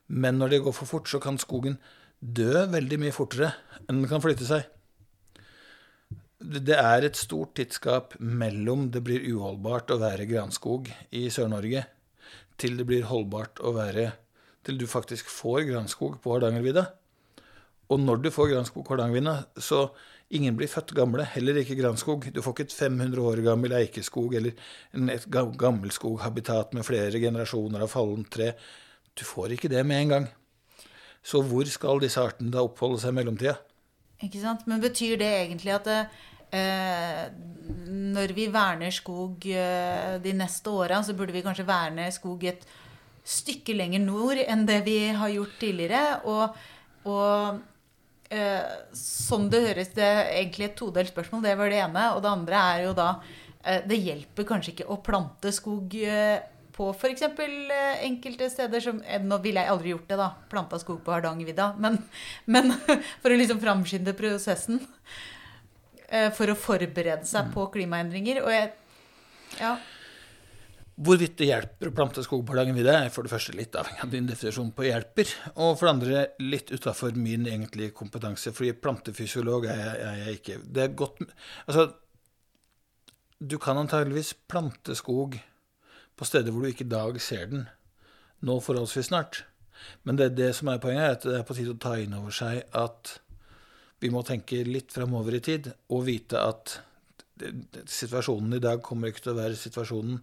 [0.09, 1.79] Men når det går for fort, så kan skogen
[2.21, 3.53] dø veldig mye fortere
[3.87, 4.69] enn den kan flytte seg.
[6.43, 11.85] Det er et stort tidsgap mellom det blir uholdbart å være granskog i Sør-Norge,
[12.59, 14.13] til det blir holdbart å være
[14.63, 16.85] Til du faktisk får granskog på Hardangervidda.
[17.91, 19.87] Og når du får granskog Hardangervidda, så
[20.33, 22.29] ingen blir født gamle, heller ikke granskog.
[22.33, 24.55] Du får ikke et 500 år gammel eikeskog eller
[25.13, 28.53] et gammelskoghabitat med flere generasjoner av fallent tre.
[29.19, 30.29] Du får ikke det med en gang.
[31.23, 33.57] Så hvor skal disse artene da oppholde seg i mellomtida?
[34.23, 34.65] Ikke sant?
[34.71, 37.25] Men betyr det egentlig at eh,
[38.15, 42.65] når vi verner skog eh, de neste åra, så burde vi kanskje verne skog et
[43.23, 46.03] stykke lenger nord enn det vi har gjort tidligere?
[46.31, 46.57] Og,
[47.11, 47.61] og
[48.97, 51.43] som det høres Det er egentlig et todelt spørsmål.
[51.45, 52.07] Det var det ene.
[52.17, 53.11] Og det andre er jo da
[53.65, 56.41] eh, Det hjelper kanskje ikke å plante skog eh,
[56.73, 57.23] på f.eks.
[57.23, 60.31] Eh, enkelte steder som eh, Nå ville jeg aldri gjort det, da.
[60.51, 61.73] Planta skog på Hardangervidda.
[61.83, 62.01] Men,
[62.45, 62.73] men
[63.23, 64.81] for å liksom framskynde prosessen.
[66.09, 67.57] Eh, for å forberede seg mm.
[67.57, 68.45] på klimaendringer.
[68.45, 68.73] Og jeg
[69.61, 69.77] Ja.
[70.93, 74.11] Hvorvidt det hjelper å plante skog på Hardangervidda, er for det første litt avhengig av
[74.13, 79.65] din definisjon på hjelper, og for det andre litt utafor min egentlige kompetanse, fordi plantefysiolog
[79.73, 80.59] er jeg, er ikke.
[80.69, 81.23] Det er godt
[81.65, 81.87] Altså,
[83.41, 85.41] du kan antageligvis plante skog
[86.15, 87.65] på steder hvor du ikke i dag ser den,
[88.45, 89.43] nå forholdsvis snart.
[90.05, 92.15] Men det, det som er poenget, er at det er på tide å ta inn
[92.15, 93.17] over seg at
[94.03, 96.77] vi må tenke litt framover i tid, og vite at
[97.89, 100.21] situasjonen i dag kommer ikke til å være situasjonen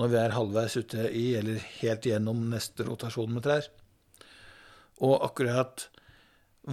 [0.00, 3.68] når vi er halvveis ute i, eller helt gjennom neste rotasjon med trær.
[5.02, 5.88] Og akkurat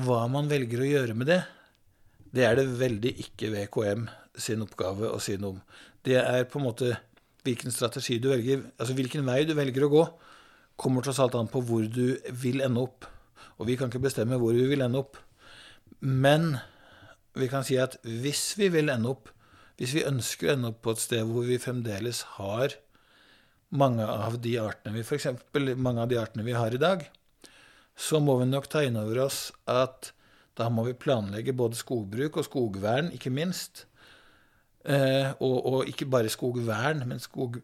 [0.06, 1.42] hva man velger å gjøre med det,
[2.30, 4.08] det er det veldig ikke VKM
[4.40, 5.62] sin oppgave å si noe om.
[6.06, 6.92] Det er på en måte
[7.44, 10.04] hvilken strategi du velger, altså hvilken vei du velger å gå,
[10.80, 13.08] kommer tross alt an på hvor du vil ende opp.
[13.60, 15.18] Og vi kan ikke bestemme hvor vi vil ende opp.
[16.00, 16.54] Men
[17.36, 19.34] vi kan si at hvis vi vil ende opp,
[19.80, 22.78] hvis vi ønsker å ende opp på et sted hvor vi fremdeles har
[23.70, 25.28] mange av de artene vi f.eks.
[25.78, 27.04] mange av de artene vi har i dag,
[28.00, 30.14] så må vi nok ta inn over oss at
[30.60, 33.86] da må vi planlegge både skogbruk og skogvern, ikke minst.
[34.84, 37.60] Eh, og, og, ikke bare skogvern, men skog,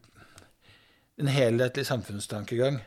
[1.20, 2.80] en helhetlig samfunnstankegang.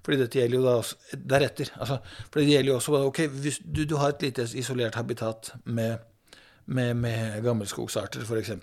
[0.00, 1.70] Fordi dette gjelder jo da også deretter.
[1.76, 1.98] Altså,
[2.30, 5.98] for det gjelder jo også Ok, hvis du, du har et lite isolert habitat med,
[6.64, 8.54] med, med gammelskogsarter, f.eks.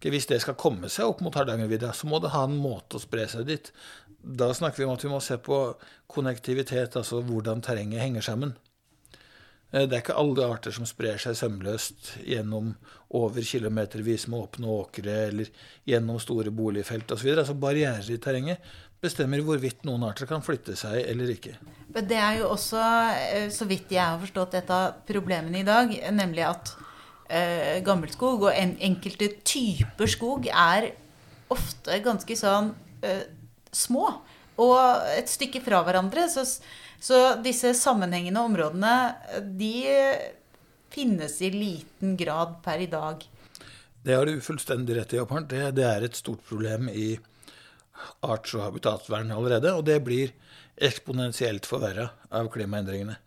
[0.00, 3.02] Hvis det skal komme seg opp mot Hardangervidda, så må det ha en måte å
[3.02, 3.72] spre seg dit.
[4.20, 5.60] Da snakker vi om at vi må se på
[6.10, 8.56] konnektivitet, altså hvordan terrenget henger sammen.
[9.72, 12.74] Eh, det er ikke alle arter som sprer seg sømløst gjennom
[13.16, 15.50] over kilometervis med åpne åkre eller
[15.88, 17.32] gjennom store boligfelt osv.
[17.36, 21.54] Altså barrierer i terrenget bestemmer hvorvidt noen arter kan flytte seg eller ikke.
[21.94, 22.84] Men det er jo også,
[23.14, 26.74] eh, så vidt jeg har forstått, et av problemene i dag, nemlig at
[27.30, 30.90] eh, gammelskog og en, enkelte typer skog er
[31.50, 32.72] ofte ganske sånn
[33.06, 33.24] eh,
[33.72, 34.10] små
[34.60, 34.76] og
[35.14, 36.26] et stykke fra hverandre.
[36.28, 36.44] Så,
[37.00, 38.94] så, disse sammenhengende områdene,
[39.56, 39.86] de
[40.92, 43.24] finnes i liten grad per i dag.
[44.02, 45.48] Det har du fullstendig rett i, Opphardt.
[45.52, 47.14] Det, det er et stort problem i
[48.24, 50.32] arts- og habitatvern allerede, og det blir
[50.80, 53.18] eksponentielt forverra av klimaendringene.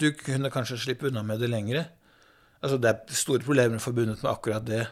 [0.00, 1.84] Du kunne kanskje slippe unna med det lengre.
[2.62, 4.86] Altså, det er store problemer forbundet med akkurat det,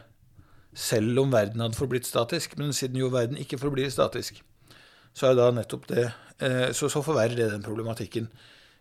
[0.75, 2.57] selv om verden hadde forblitt statisk.
[2.59, 4.41] Men siden jo verden ikke forblir statisk,
[5.15, 6.05] så er da nettopp det
[6.39, 8.29] eh, Så, så forverrer det den problematikken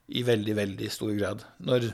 [0.08, 1.44] i veldig, veldig stor grad.
[1.58, 1.90] Når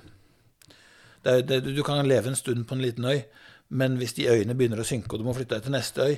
[1.25, 3.21] det, det, du kan leve en stund på en liten øy,
[3.69, 6.17] men hvis de øyene begynner å synke, og du må flytte deg til neste øy,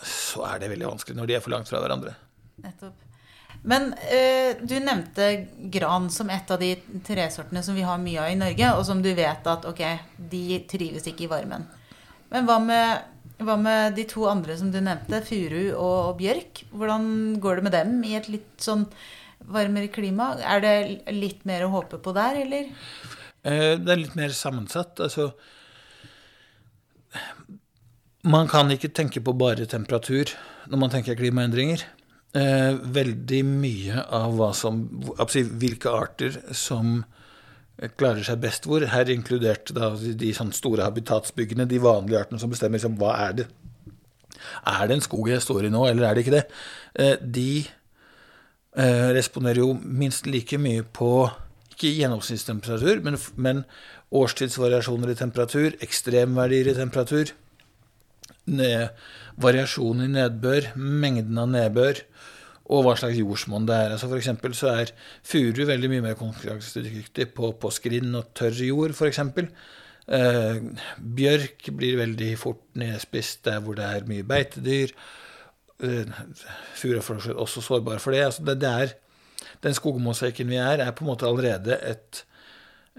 [0.00, 2.16] så er det veldig vanskelig når de er for langt fra hverandre.
[2.64, 3.09] Nettopp.
[3.62, 6.72] Men eh, du nevnte gran som et av de
[7.04, 9.82] tresortene som vi har mye av i Norge, og som du vet at ok,
[10.32, 11.66] de trives ikke i varmen.
[12.32, 13.04] Men hva med,
[13.42, 16.64] hva med de to andre som du nevnte, furu og bjørk?
[16.72, 17.06] Hvordan
[17.42, 18.86] går det med dem i et litt sånn
[19.50, 20.32] varmere klima?
[20.40, 20.74] Er det
[21.12, 22.72] litt mer å håpe på der, eller?
[23.44, 25.00] Eh, det er litt mer sammensatt.
[25.00, 25.32] Altså
[28.22, 30.32] Man kan ikke tenke på bare temperatur
[30.70, 31.84] når man tenker klimaendringer.
[32.30, 34.84] Eh, veldig mye av hva som,
[35.58, 37.00] hvilke arter som
[37.98, 42.38] klarer seg best hvor, her inkludert da de, de sånn store habitatsbyggene, de vanlige artene
[42.38, 43.48] som bestemmer liksom, hva er det
[44.62, 46.44] Er det en skog jeg står i nå, eller er det ikke det?
[46.94, 47.50] Eh, de
[48.78, 51.10] eh, responderer jo minst like mye på
[51.74, 53.64] ikke gjennomsnittstemperatur, men, men
[54.14, 57.34] årstidsvariasjoner i temperatur, ekstremverdier i temperatur,
[58.52, 58.90] ned,
[59.40, 62.04] variasjon i nedbør, mengden av nedbør,
[62.70, 63.94] og hva slags jordsmonn det er.
[63.94, 64.92] Altså for eksempel så er
[65.26, 69.22] furu veldig mye mer konkurransedyktig på, på skrinn og tørr jord, f.eks.
[70.10, 70.60] Eh,
[70.98, 74.94] bjørk blir veldig fort nedspist der hvor det er mye beitedyr.
[75.82, 76.20] Eh,
[76.78, 78.24] furu er også sårbar for det.
[78.28, 78.94] Altså det, det er,
[79.64, 82.22] den skogmosaikken vi er, er på en måte allerede et,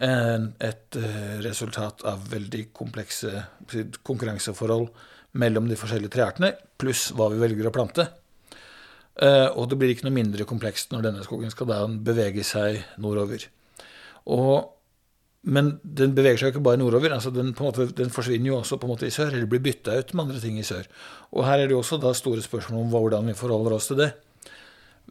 [0.02, 3.46] et eh, resultat av veldig komplekse
[4.04, 4.90] konkurranseforhold
[5.38, 8.08] mellom de forskjellige treartene, pluss hva vi velger å plante.
[9.22, 11.70] Uh, og det blir ikke noe mindre komplekst når denne skogen skal
[12.04, 13.44] bevege seg nordover.
[14.32, 14.72] Og,
[15.52, 17.14] men den beveger seg jo ikke bare nordover.
[17.16, 19.98] altså den, måte, den, forsvinner jo også på en måte i sør, eller blir bytta
[20.00, 20.88] ut med andre ting i sør.
[21.36, 24.00] Og her er det jo også da store spørsmål om hvordan vi forholder oss til
[24.04, 24.12] det.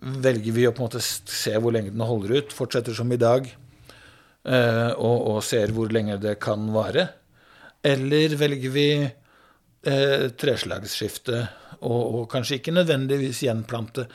[0.01, 3.21] Velger vi å på en måte se hvor lenge den holder ut, fortsetter som i
[3.21, 3.47] dag,
[4.49, 7.11] uh, og, og ser hvor lenge det kan vare?
[7.85, 8.89] Eller velger vi
[9.87, 11.41] eh, treslagsskifte,
[11.81, 14.07] og, og, kanskje ikke nødvendigvis gjenplante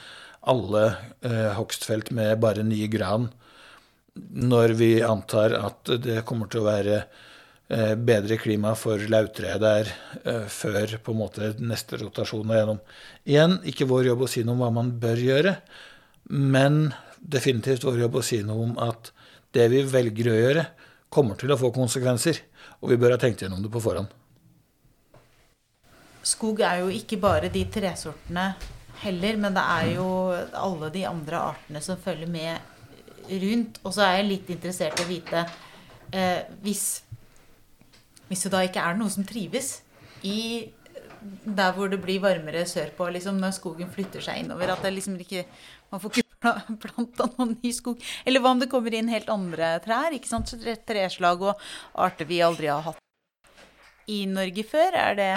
[0.45, 0.83] alle
[1.25, 3.29] eh, hogstfelt med bare ny gran,
[4.15, 9.89] når vi antar at det kommer til å være eh, bedre klima for lauvtreet der
[10.23, 12.83] eh, før på en måte neste rotasjon er gjennom.
[13.25, 15.55] Igjen, ikke vår jobb å si noe om hva man bør gjøre,
[16.31, 16.83] men
[17.19, 19.09] definitivt vår jobb å si noe om at
[19.55, 20.67] det vi velger å gjøre,
[21.15, 22.41] kommer til å få konsekvenser,
[22.83, 24.13] og vi bør ha tenkt gjennom det på forhånd
[26.25, 28.49] skog er jo ikke bare de tresortene
[29.03, 30.07] heller, men det er jo
[30.57, 33.79] alle de andre artene som følger med rundt.
[33.83, 35.43] Og så er jeg litt interessert i å vite
[36.11, 36.85] eh, hvis,
[38.29, 39.79] hvis det da ikke er noe som trives
[40.25, 40.39] i
[41.25, 44.73] der hvor det blir varmere sørpå, liksom når skogen flytter seg innover.
[44.73, 45.45] At liksom ikke
[45.91, 46.51] Man får ikke
[46.83, 48.01] planta noen ny skog.
[48.25, 50.13] Eller hva om det kommer inn helt andre trær?
[50.13, 50.49] ikke sant?
[50.85, 51.61] Treslag og
[51.93, 53.01] arter vi aldri har hatt
[54.11, 54.97] i Norge før.
[54.97, 55.29] Er det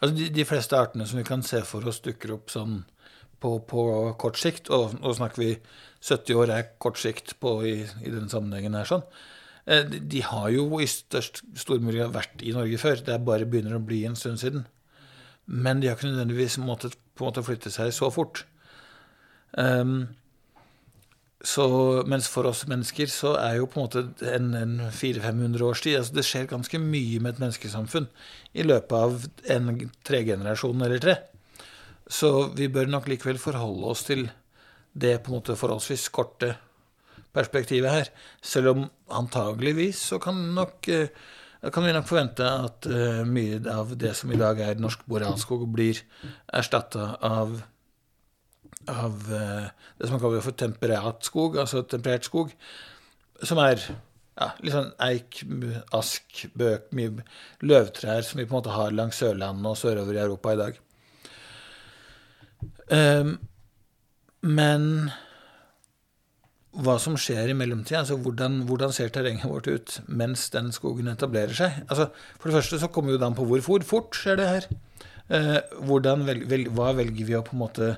[0.00, 2.82] Altså de, de, fleste artene som vi kan se for oss dukker opp sånn
[3.40, 3.84] på, på
[4.20, 5.50] kort sikt, og nå snakker vi
[6.04, 9.04] 70 år er kort sikt på, i, i denne sammenhengen her, sånn.
[9.66, 13.00] Eh, de, de, har jo i størst stor mulig vært i Norge før.
[13.04, 14.66] Det er bare begynner å bli en stund siden.
[15.46, 18.44] Men de har ikke nødvendigvis måttet på en måte flytte seg så fort.
[19.56, 20.14] Um,
[21.44, 21.64] så,
[22.08, 25.98] mens for oss mennesker så er jo på en måte en, en 400-500 års tid
[25.98, 28.06] altså Det skjer ganske mye med et menneskesamfunn
[28.56, 29.68] i løpet av en
[30.08, 31.18] tregenerasjon eller tre.
[32.08, 34.24] Så vi bør nok likevel forholde oss til
[34.94, 36.54] det på en måte forholdsvis korte
[37.34, 38.10] perspektivet her.
[38.40, 41.12] Selv om antageligvis så kan, nok, eh,
[41.74, 45.66] kan vi nok forvente at uh, mye av det som i dag er norsk borealskog,
[45.74, 46.00] blir
[46.54, 47.58] erstatta av
[48.90, 49.68] av eh,
[49.98, 52.52] det som man kaller for temperat skog, altså temperert skog,
[53.42, 53.80] som er
[54.34, 55.42] ja, litt sånn eik,
[55.94, 57.24] ask, bøk, mye
[57.64, 60.80] løvtrær som vi på en måte har langs Sørlandet og sørover i Europa i dag.
[62.90, 63.36] Um,
[64.44, 64.88] men
[66.74, 71.08] hva som skjer i mellomtida, altså hvordan, hvordan, ser terrenget vårt ut mens den skogen
[71.12, 71.78] etablerer seg?
[71.86, 72.08] Altså,
[72.40, 74.68] for det første så kommer det an på hvor, fort skjer det her.
[75.30, 75.60] Uh,
[76.26, 77.94] vel, vel, hva velger vi å på en måte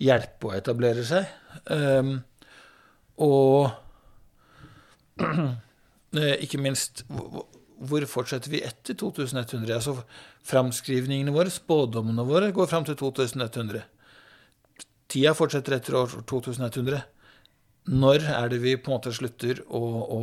[0.00, 1.28] hjelpe å etablere seg.
[1.68, 2.14] Um,
[3.22, 3.70] og
[6.44, 7.04] ikke minst
[7.82, 9.74] hvor fortsetter vi etter 2100?
[9.74, 9.96] Altså
[10.46, 13.82] Framskrivningene våre, spådommene våre, går fram til 2100.
[15.12, 17.02] Tida fortsetter etter år 2100.
[17.92, 20.20] Når er det vi på en måte slutter å, å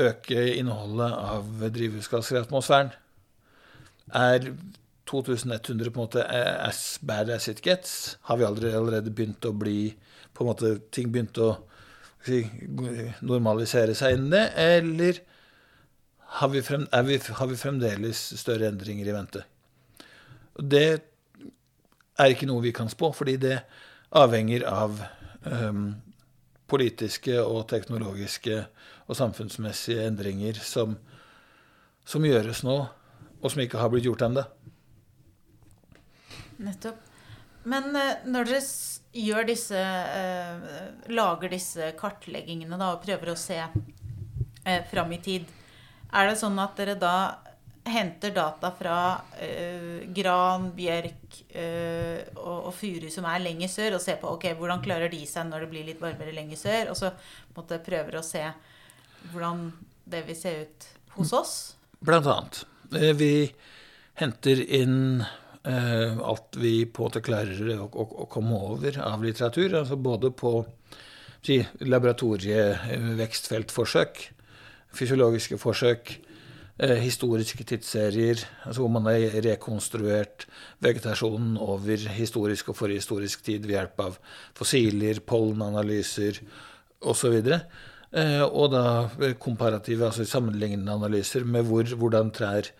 [0.00, 2.92] øke innholdet av drivhusgasser i atmosfæren?
[4.14, 4.52] Er
[5.10, 8.16] 2100 på en måte as bad as it gets?
[8.28, 9.90] Har vi aldri, allerede begynt å bli
[10.32, 11.52] på en måte, Ting begynte å
[12.26, 12.44] si,
[13.26, 14.44] normalisere seg innen det?
[14.54, 15.20] Eller
[16.40, 19.42] har vi, frem, vi, har vi, fremdeles større endringer i vente?
[20.54, 20.86] Det
[22.20, 23.56] er ikke noe vi kan spå, fordi det
[24.14, 25.00] avhenger av
[25.46, 25.90] um,
[26.70, 28.62] politiske og teknologiske
[29.10, 30.94] og samfunnsmessige endringer som,
[32.06, 32.78] som gjøres nå,
[33.40, 34.44] og som ikke har blitt gjort ennå.
[36.60, 37.06] Nettopp.
[37.68, 40.70] Men uh, når dere disse uh,
[41.12, 45.48] Lager disse kartleggingene da, og prøver å se uh, fram i tid,
[46.10, 47.14] er det sånn at dere da
[47.90, 54.04] henter data fra uh, gran, bjørk uh, og, og, furu som er lenger sør, og
[54.04, 57.00] ser på ok, hvordan klarer de seg når det blir litt varmere lenger sør, og
[57.00, 57.12] så
[57.56, 58.46] måtte prøver å se
[59.32, 59.68] hvordan
[60.10, 61.54] det vil se ut hos oss?
[62.00, 62.62] Blant annet.
[63.20, 63.34] Vi
[64.18, 69.24] henter inn Eh, alt vi på en måte klarer å, å, å, komme over av
[69.24, 69.74] litteratur.
[69.82, 70.64] altså Både på
[71.44, 74.32] si, laboratorievekstfeltforsøk,
[74.96, 76.20] fysiologiske forsøk,
[76.78, 80.46] eh, historiske tidsserier, altså hvor man har rekonstruert
[80.84, 84.12] vegetasjonen over historisk og forhistorisk tid ved hjelp av
[84.58, 86.34] fossiler, pollenanalyser
[87.00, 87.34] osv.
[88.10, 92.70] Eh, og da komparative, altså sammenlignende analyser med hvor, hvordan trær Eh,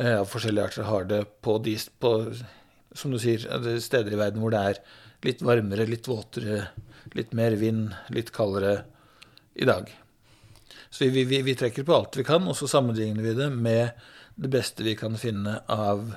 [0.00, 2.12] av forskjellige arter har det på, de, på
[2.96, 3.44] som du sier,
[3.82, 4.80] steder i verden hvor det er
[5.26, 6.62] litt varmere, litt våtere,
[7.16, 8.80] litt mer vind, litt kaldere
[9.54, 9.90] i dag.
[10.90, 14.00] Så vi, vi, vi, trekker på alt vi kan, og så sammenligner vi det med
[14.40, 16.08] det beste vi kan finne av,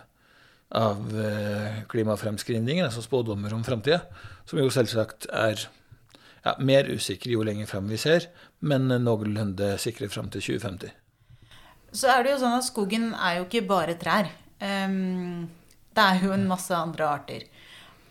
[0.74, 4.02] av eh, klimafremskrivninger, altså spådommer om framtida,
[4.50, 8.32] som jo selvsagt er ja, mer usikre jo lenger fram vi ser,
[8.64, 11.03] men noenlunde sikre fram til 2050
[11.94, 14.30] så er det jo sånn at skogen er jo ikke bare trær.
[14.60, 17.44] Det er jo en masse andre arter.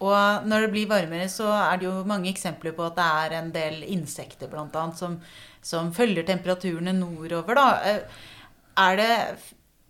[0.02, 3.34] Og når det blir varmere, så er det jo mange eksempler på at det er
[3.38, 5.18] en del insekter annet, som,
[5.62, 7.58] som følger temperaturene nordover.
[7.58, 7.66] Da.
[7.86, 8.32] Eh,
[8.82, 9.12] er det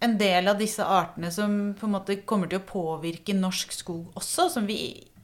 [0.04, 4.18] en del av disse artene som på en måte kommer til å påvirke norsk skog
[4.18, 4.80] også, som vi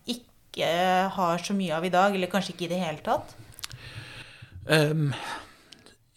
[0.09, 0.70] ikke
[1.16, 3.35] har så mye av i dag, eller kanskje ikke i det hele tatt?
[4.68, 5.11] Um,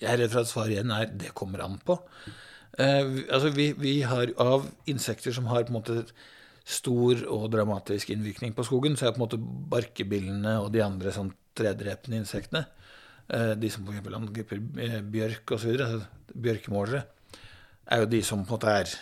[0.02, 1.98] jeg er redd for at svaret igjen er det kommer an på.
[2.80, 5.98] Uh, altså vi, vi, har av insekter som har på en måte
[6.66, 11.14] stor og dramatisk innvirkning på skogen, så er på en måte barkebillene og de andre
[11.14, 12.64] sånn tredrepende insektene,
[13.34, 14.08] uh, de som f.eks.
[14.18, 17.04] angriper eh, bjørk osv., altså bjørkemålere,
[17.92, 18.96] er jo de som på en måte er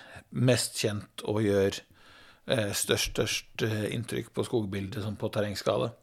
[0.49, 5.93] mest kjent og gjør uh, størst, størst inntrykk på skogbildet sånn på terrengskala.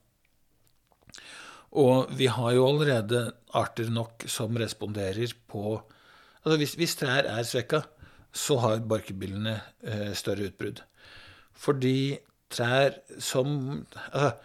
[1.76, 5.82] Og vi har jo allerede arter nok som responderer på
[6.46, 7.80] Altså hvis, hvis trær er svekka,
[8.30, 10.78] så har barkebillene eh, større utbrudd.
[11.58, 12.18] Fordi
[12.52, 14.36] trær som altså,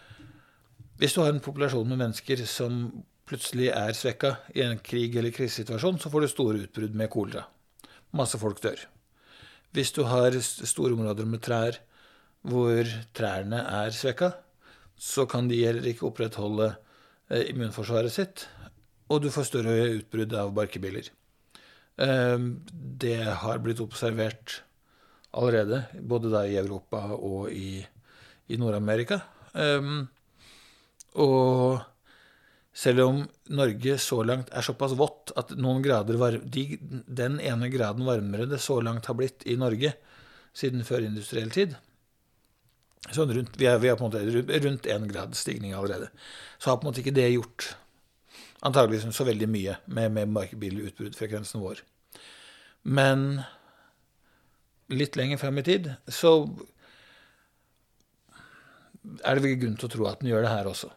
[0.98, 5.30] Hvis du har en populasjon med mennesker som plutselig er svekka i en krig eller
[5.34, 7.46] krisesituasjon, så får du store utbrudd med kolera.
[8.12, 8.78] Masse folk dør.
[9.72, 11.78] Hvis du har store områder med trær
[12.42, 14.32] hvor trærne er svekka,
[14.98, 16.74] så kan de heller ikke opprettholde
[17.30, 18.46] immunforsvaret sitt,
[19.12, 21.08] og du får større utbrudd av barkebiller.
[22.00, 24.62] Ehm, det har blitt observert
[25.32, 27.82] allerede, både da i Europa og i,
[28.48, 29.20] i Nord-Amerika.
[29.54, 30.06] Ehm,
[31.20, 31.82] og
[32.72, 37.68] selv om Norge så langt er såpass vått at noen grader var, de, den ene
[37.72, 39.92] graden varmere det så langt har blitt i Norge
[40.56, 41.76] siden førindustriell tid
[43.10, 46.12] sånn rundt, vi, er, vi er på en måte rundt én grad stigning allerede.
[46.58, 47.72] Så har på en måte ikke det gjort
[48.62, 51.82] antageligvis så veldig mye med, med markebilutbruddfrekvensen vår.
[52.82, 53.42] Men
[54.92, 56.34] litt lenger frem i tid så
[59.26, 60.92] er det vel grunn til å tro at den gjør det her også.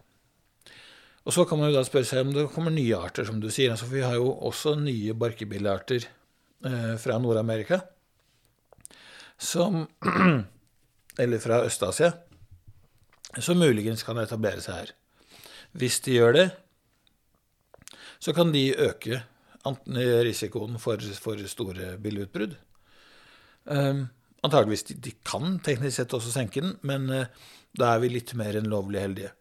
[1.25, 3.47] Og så kan man jo da spørre seg om det kommer nye arter, som du
[3.49, 3.71] sier.
[3.73, 7.79] Altså, for vi har jo også nye barkebillearter eh, fra Nord-Amerika.
[9.41, 9.87] Som
[11.19, 12.11] Eller fra Øst-Asia.
[13.39, 14.93] Som muligens kan etablere seg her.
[15.75, 16.49] Hvis de gjør det,
[18.19, 19.23] så kan de øke
[19.65, 22.55] risikoen for, for store billeutbrudd.
[23.65, 24.05] Um,
[24.45, 27.25] antageligvis de, de, kan teknisk sett også senke den, men uh,
[27.77, 29.31] da er vi litt mer enn lovlig heldige.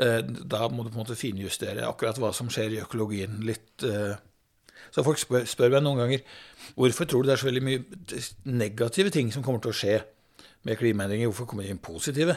[0.00, 3.86] Uh, da må du på en måte finjustere akkurat hva som skjer i økologien litt,
[3.86, 4.18] uh,
[4.92, 6.22] Så folk spør, spør meg noen ganger
[6.74, 7.82] hvorfor tror du det er så veldig mye
[8.50, 10.00] negative ting som kommer til å skje
[10.68, 11.30] med klimaendringer.
[11.30, 12.36] Hvorfor kommer de inn positive?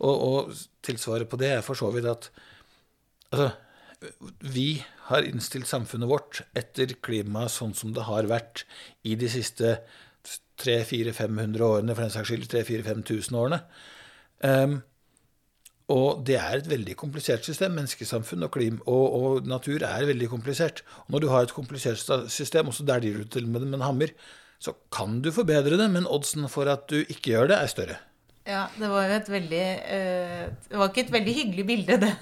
[0.00, 0.54] Og, og
[0.86, 2.30] tilsvaret på det er for så vidt at
[3.30, 3.50] altså,
[4.40, 8.64] vi har innstilt samfunnet vårt etter klimaet sånn som det har vært
[9.04, 9.78] i de siste
[10.60, 13.60] 300-400-500 årene, for den saks skyld 3000-5000 årene.
[14.44, 14.80] Um,
[15.90, 17.74] og det er et veldig komplisert system.
[17.74, 20.84] Menneskesamfunn og, klima, og, og, natur er veldig komplisert.
[21.06, 23.80] Og når du har et komplisert system, også der driver du til med det med
[23.80, 24.12] en hammer,
[24.60, 27.98] så kan du forbedre det, men oddsen for at du ikke gjør det, er større.
[28.48, 32.12] Ja, det var jo et veldig uh, Det var ikke et veldig hyggelig bilde, det,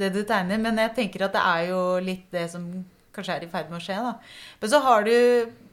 [0.00, 0.60] det, du tegner.
[0.60, 2.66] Men jeg tenker at det er jo litt det som
[3.12, 4.14] kanskje er i ferd med å skje, da.
[4.60, 5.14] Men så har du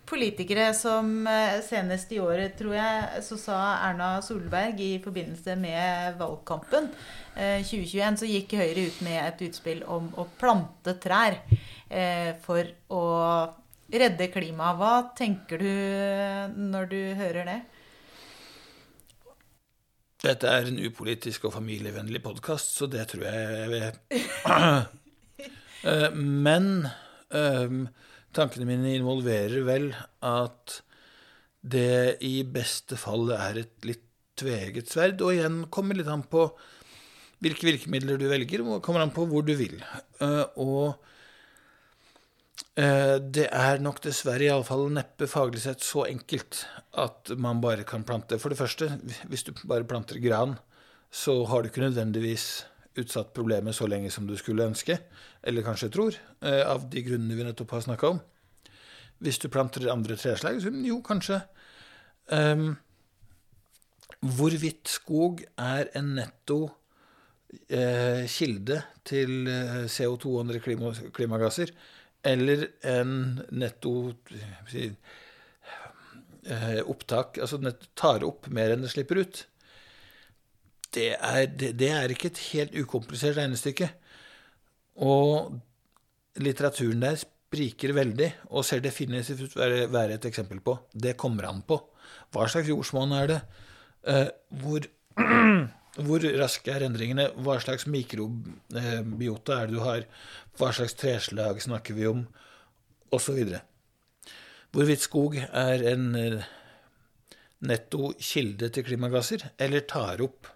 [0.10, 6.18] politikere som eh, senest i året, tror jeg, så sa Erna Solberg i forbindelse med
[6.20, 6.90] valgkampen
[7.36, 12.66] eh, 2021, så gikk Høyre ut med et utspill om å plante trær eh, for
[12.90, 13.04] å
[13.92, 14.80] redde klimaet.
[14.80, 15.70] Hva tenker du
[16.70, 17.60] når du hører det?
[20.20, 24.02] Dette er en upolitisk og familievennlig podkast, så det tror jeg jeg vet.
[25.80, 26.90] Eh, men
[27.32, 27.86] um,
[28.36, 29.86] tankene mine involverer vel
[30.28, 30.74] at
[31.64, 34.04] det i beste fall er et litt
[34.36, 35.24] tveget sverd.
[35.24, 36.50] Og igjen kommer litt an på
[37.40, 39.80] hvilke virkemidler du velger, og kommer an på hvor du vil.
[40.20, 41.09] Uh, og
[42.76, 46.62] det er nok dessverre iallfall neppe faglig sett så enkelt
[46.96, 48.38] at man bare kan plante.
[48.40, 48.88] For det første,
[49.28, 50.54] hvis du bare planter gran,
[51.12, 52.46] så har du ikke nødvendigvis
[53.00, 54.98] utsatt problemet så lenge som du skulle ønske,
[55.44, 58.22] eller kanskje tror, uh, av de grunnene vi nettopp har snakka om.
[59.24, 61.42] Hvis du planter andre treslag, så jo, kanskje.
[62.32, 62.78] Um,
[64.20, 66.60] hvorvidt skog er en netto
[67.72, 71.72] eh, kilde til eh, CO2 og andre klima, klimagasser,
[72.28, 73.14] eller en
[73.56, 73.94] netto
[74.68, 74.90] si,
[76.50, 79.46] eh, opptak Altså netto tar opp mer enn det slipper ut,
[80.96, 83.92] det er, det, det er ikke et helt ukomplisert regnestykke.
[85.06, 85.60] Og
[86.42, 90.76] litteraturen der spriker veldig, og ser definitivt være, være et eksempel på.
[90.94, 91.78] Det kommer an på.
[92.34, 93.40] Hva slags jordsmonn er det?
[94.10, 94.28] Eh,
[94.62, 94.86] hvor,
[96.06, 97.30] hvor, raske er endringene?
[97.44, 100.06] Hva slags mikrobiota er det du har?
[100.60, 102.26] Hva slags treslag snakker vi om?
[103.10, 103.64] Og så videre.
[104.76, 106.44] Hvorvidt skog er en eh,
[107.66, 110.52] netto kilde til klimagasser, eller tar opp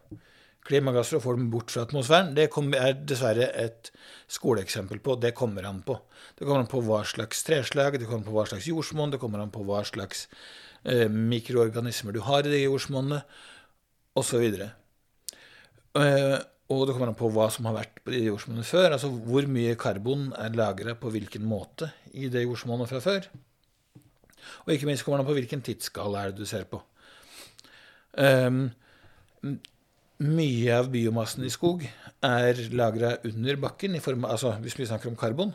[0.63, 3.89] klimagasser og får dem bort fra atmosfæren, det er dessverre et
[4.31, 5.17] skoleeksempel på.
[5.19, 5.97] Det kommer an på.
[6.37, 9.19] Det kommer an på hva slags treslag, det kommer an på hva slags jordsmonn, det
[9.19, 10.27] kommer an på hva slags
[10.85, 13.27] eh, mikroorganismer du har i det jordsmonnet,
[14.15, 14.45] osv.
[15.99, 16.37] Eh,
[16.73, 18.95] og det kommer an på hva som har vært i jordsmonnet før.
[18.95, 23.27] Altså hvor mye karbon er lagra på hvilken måte i det jordsmonnet fra før.
[24.63, 26.79] Og ikke minst kommer det an på hvilken tidsskala er det du ser på.
[28.13, 28.65] Um,
[30.23, 31.85] mye av biomassen i skog
[32.23, 35.53] er lagra under bakken, form altså hvis vi snakker om karbon.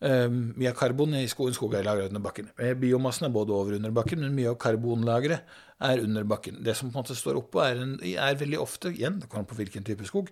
[0.00, 2.46] Um, mye av karbon i skogen skog er lagra under bakken.
[2.56, 5.58] Eh, biomassen er både over og under bakken, men mye av karbonlageret
[5.90, 6.62] er under bakken.
[6.64, 9.50] Det som på en måte står oppå, er, en, er veldig ofte, igjen, det kommer
[9.50, 10.30] på hvilken type skog,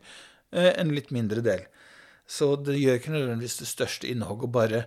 [0.56, 1.66] uh, en litt mindre del.
[2.28, 4.86] Så det gjør ikke nødvendigvis det største innhogg å bare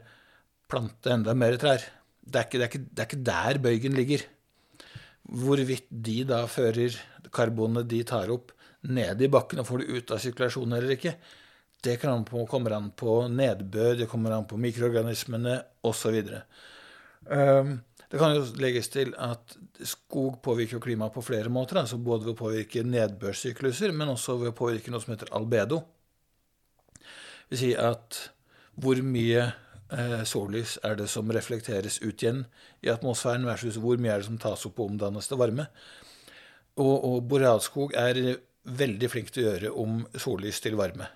[0.71, 1.85] plante enda mer trær.
[2.21, 4.25] Det er ikke, det er ikke, det er ikke der bøygen ligger.
[5.45, 6.97] Hvorvidt de da fører
[7.33, 8.49] karbonet de tar opp,
[8.81, 11.13] ned i bakken og får det ut av sirkulasjonen eller ikke,
[11.81, 15.55] det an på, kommer an på nedbør, det kommer an på mikroorganismene
[15.87, 16.17] osv.
[17.25, 17.79] Um,
[18.11, 19.55] det kan jo legges til at
[19.87, 21.79] skog påvirker klimaet på flere måter.
[21.79, 25.79] altså Både ved å påvirke nedbørssykluser, men også ved å påvirke noe som heter albedo.
[26.99, 28.19] Det vil si at
[28.81, 32.43] hvor mye eh, sollys er det som reflekteres ut igjen
[32.83, 35.69] i atmosfæren, versus hvor mye er det som tas opp og omdannes til varme.
[36.79, 38.21] Og, og borealskog er
[38.67, 41.09] veldig flink til å gjøre om sollys til varme.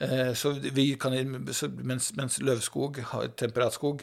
[0.00, 3.02] Eh, så vi kan, mens, mens, løvskog,
[3.36, 4.02] temperatskog,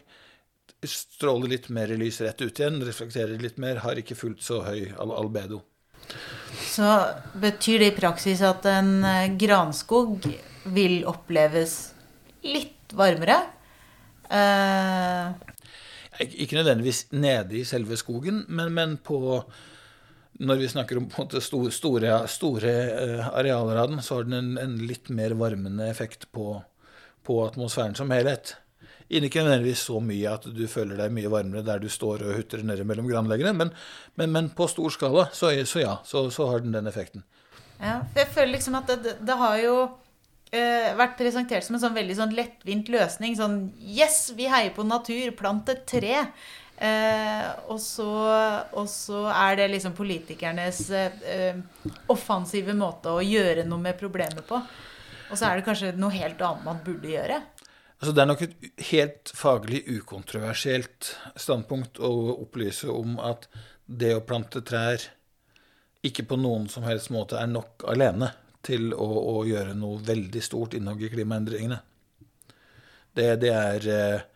[0.85, 4.91] stråler litt mer lys rett ut igjen, reflekterer litt mer, har ikke fullt så høy
[4.99, 5.63] albedo.
[6.69, 6.87] Så
[7.41, 10.25] betyr det i praksis at en eh, granskog
[10.69, 11.79] vil oppleves
[12.45, 13.41] litt varmere?
[14.29, 15.47] Eh...
[16.19, 19.39] Ikke nødvendigvis nede i selve skogen, men, men på
[20.39, 21.09] når vi snakker om
[21.41, 25.89] store, store, store eh, arealer av den, så har den en, en litt mer varmende
[25.91, 26.53] effekt på,
[27.27, 28.55] på atmosfæren som helhet.
[29.09, 32.63] Ikke nødvendigvis så mye at du føler deg mye varmere der du står og hutrer
[32.63, 33.73] nede mellom granleggene, men,
[34.21, 37.25] men, men, på stor skala, så, så ja, så, så, har den den effekten.
[37.79, 39.75] Ja, for jeg føler liksom at det, det har jo
[40.53, 43.35] eh, vært presentert som en sånn veldig sånn lettvint løsning.
[43.39, 46.27] Sånn Yes, vi heier på natur, plant et tre.
[46.79, 51.57] Eh, og, så, er det liksom politikernes eh,
[52.07, 54.61] offensive måte å gjøre noe med problemet på.
[55.29, 57.41] Og så er det kanskje noe helt annet man burde gjøre.
[57.99, 63.49] Altså, det er nok et helt faglig ukontroversielt standpunkt å opplyse om at
[63.85, 65.03] det å plante trær
[66.05, 68.31] ikke på noen som helst måte er nok alene
[68.63, 71.81] til å, å gjøre noe veldig stort innhogg i klimaendringene.
[73.19, 74.27] Det, det er eh,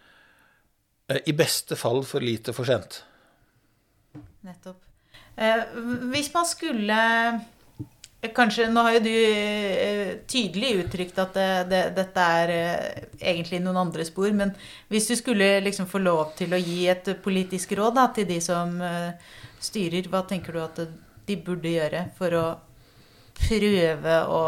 [1.26, 3.02] i beste fall for lite for sent.
[4.44, 4.80] Nettopp.
[5.36, 5.66] Eh,
[6.14, 7.00] hvis man skulle
[8.32, 13.60] Kanskje, Nå har jo du eh, tydelig uttrykt at det, det, dette er eh, egentlig
[13.60, 14.30] noen andre spor.
[14.32, 14.54] Men
[14.88, 18.38] hvis du skulle liksom få lov til å gi et politisk råd da, til de
[18.44, 20.80] som eh, styrer, hva tenker du at
[21.28, 22.46] de burde gjøre for å
[23.42, 24.46] prøve å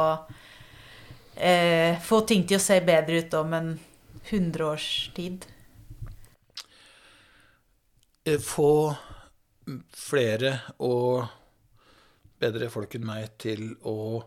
[1.35, 3.69] eh, få ting til å se bedre ut om en
[4.31, 4.89] hundreårs
[5.19, 5.43] tid?
[8.25, 8.95] Få
[9.93, 11.27] flere og
[12.41, 14.23] bedre folk enn meg til å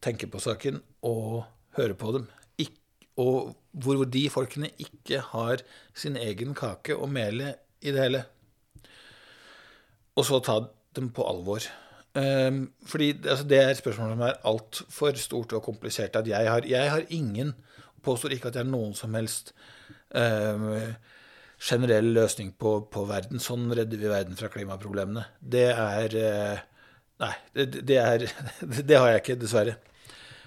[0.00, 1.42] tenke på saken og
[1.76, 2.24] høre på dem.
[2.56, 2.78] Ik
[3.20, 5.60] og hvor de folkene ikke har
[5.96, 7.54] sin egen kake og mele
[7.84, 8.22] i det hele.
[10.16, 10.62] Og så ta
[10.96, 11.66] dem på alvor.
[12.16, 16.16] Um, fordi altså, det er et spørsmål som er altfor stort og komplisert.
[16.16, 17.52] At jeg har, jeg har ingen
[18.06, 19.48] Påstår ikke at jeg har noen som helst
[20.14, 20.68] um,
[21.58, 23.40] generell løsning på, på, verden.
[23.42, 25.24] Sånn redder vi verden fra klimaproblemene.
[25.40, 26.64] Det er eh,
[27.16, 28.24] Nei, det, det, er,
[28.88, 29.78] det har jeg ikke, dessverre.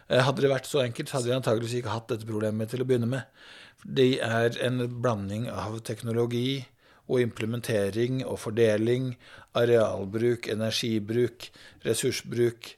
[0.05, 2.89] Eh, hadde det vært så enkelt, hadde vi antageligvis ikke hatt dette problemet til å
[2.89, 3.47] begynne med.
[3.85, 6.61] Det er en blanding av teknologi
[7.09, 9.15] og implementering og fordeling,
[9.57, 11.47] arealbruk, energibruk,
[11.87, 12.75] ressursbruk,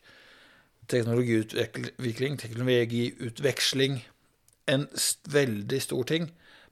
[0.91, 3.99] teknologiutvikling, teknologiutveksling.
[4.71, 4.88] En
[5.34, 6.29] veldig stor ting.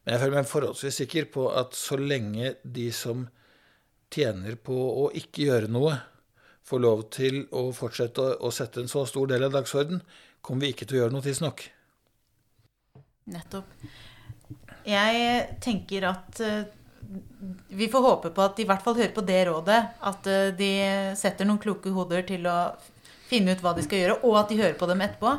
[0.09, 3.27] Jeg føler meg forholdsvis sikker på at så lenge de som
[4.09, 5.99] tjener på å ikke gjøre noe,
[6.65, 10.01] får lov til å fortsette å sette en så stor del av dagsorden,
[10.41, 11.63] kommer vi ikke til å gjøre noe tidsnok.
[13.29, 13.69] Nettopp.
[14.89, 16.61] Jeg tenker at uh,
[17.77, 19.79] vi får håpe på at de i hvert fall hører på det rådet.
[20.09, 20.71] At uh, de
[21.19, 22.59] setter noen kloke hoder til å
[23.29, 25.35] finne ut hva de skal gjøre, og at de hører på dem etterpå.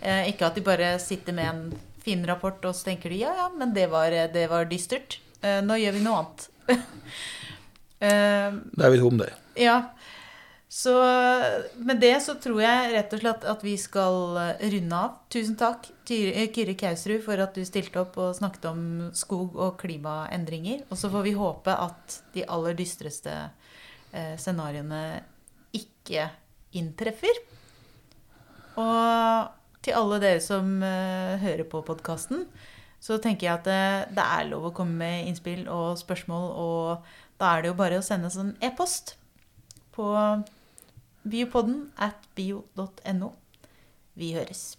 [0.00, 1.66] Uh, ikke at de bare sitter med en
[2.04, 5.18] fin rapport, og så tenker de ja, ja, men det var, det var dystert.
[5.44, 6.46] Uh, nå gjør vi noe annet.
[6.70, 9.32] uh, da er vi om det.
[9.60, 9.78] Ja.
[10.74, 10.90] Så
[11.76, 14.16] med det så tror jeg rett og slett at vi skal
[14.58, 15.20] runde av.
[15.30, 18.80] Tusen takk, Kyrre Kausrud, for at du stilte opp og snakket om
[19.14, 20.82] skog og klimaendringer.
[20.88, 23.36] Og så får vi håpe at de aller dystreste
[24.10, 25.04] eh, scenarioene
[25.78, 26.26] ikke
[26.74, 27.38] inntreffer.
[28.82, 29.54] Og
[29.84, 32.46] til alle dere som uh, hører på podkasten,
[33.04, 36.46] så tenker jeg at det, eh, det, er lov å komme med innspill og spørsmål.
[36.56, 39.18] Og da er det jo bare å sende en e-post
[39.92, 40.08] på
[41.28, 43.34] biopodden at bio.no.
[44.16, 44.78] Vi høres.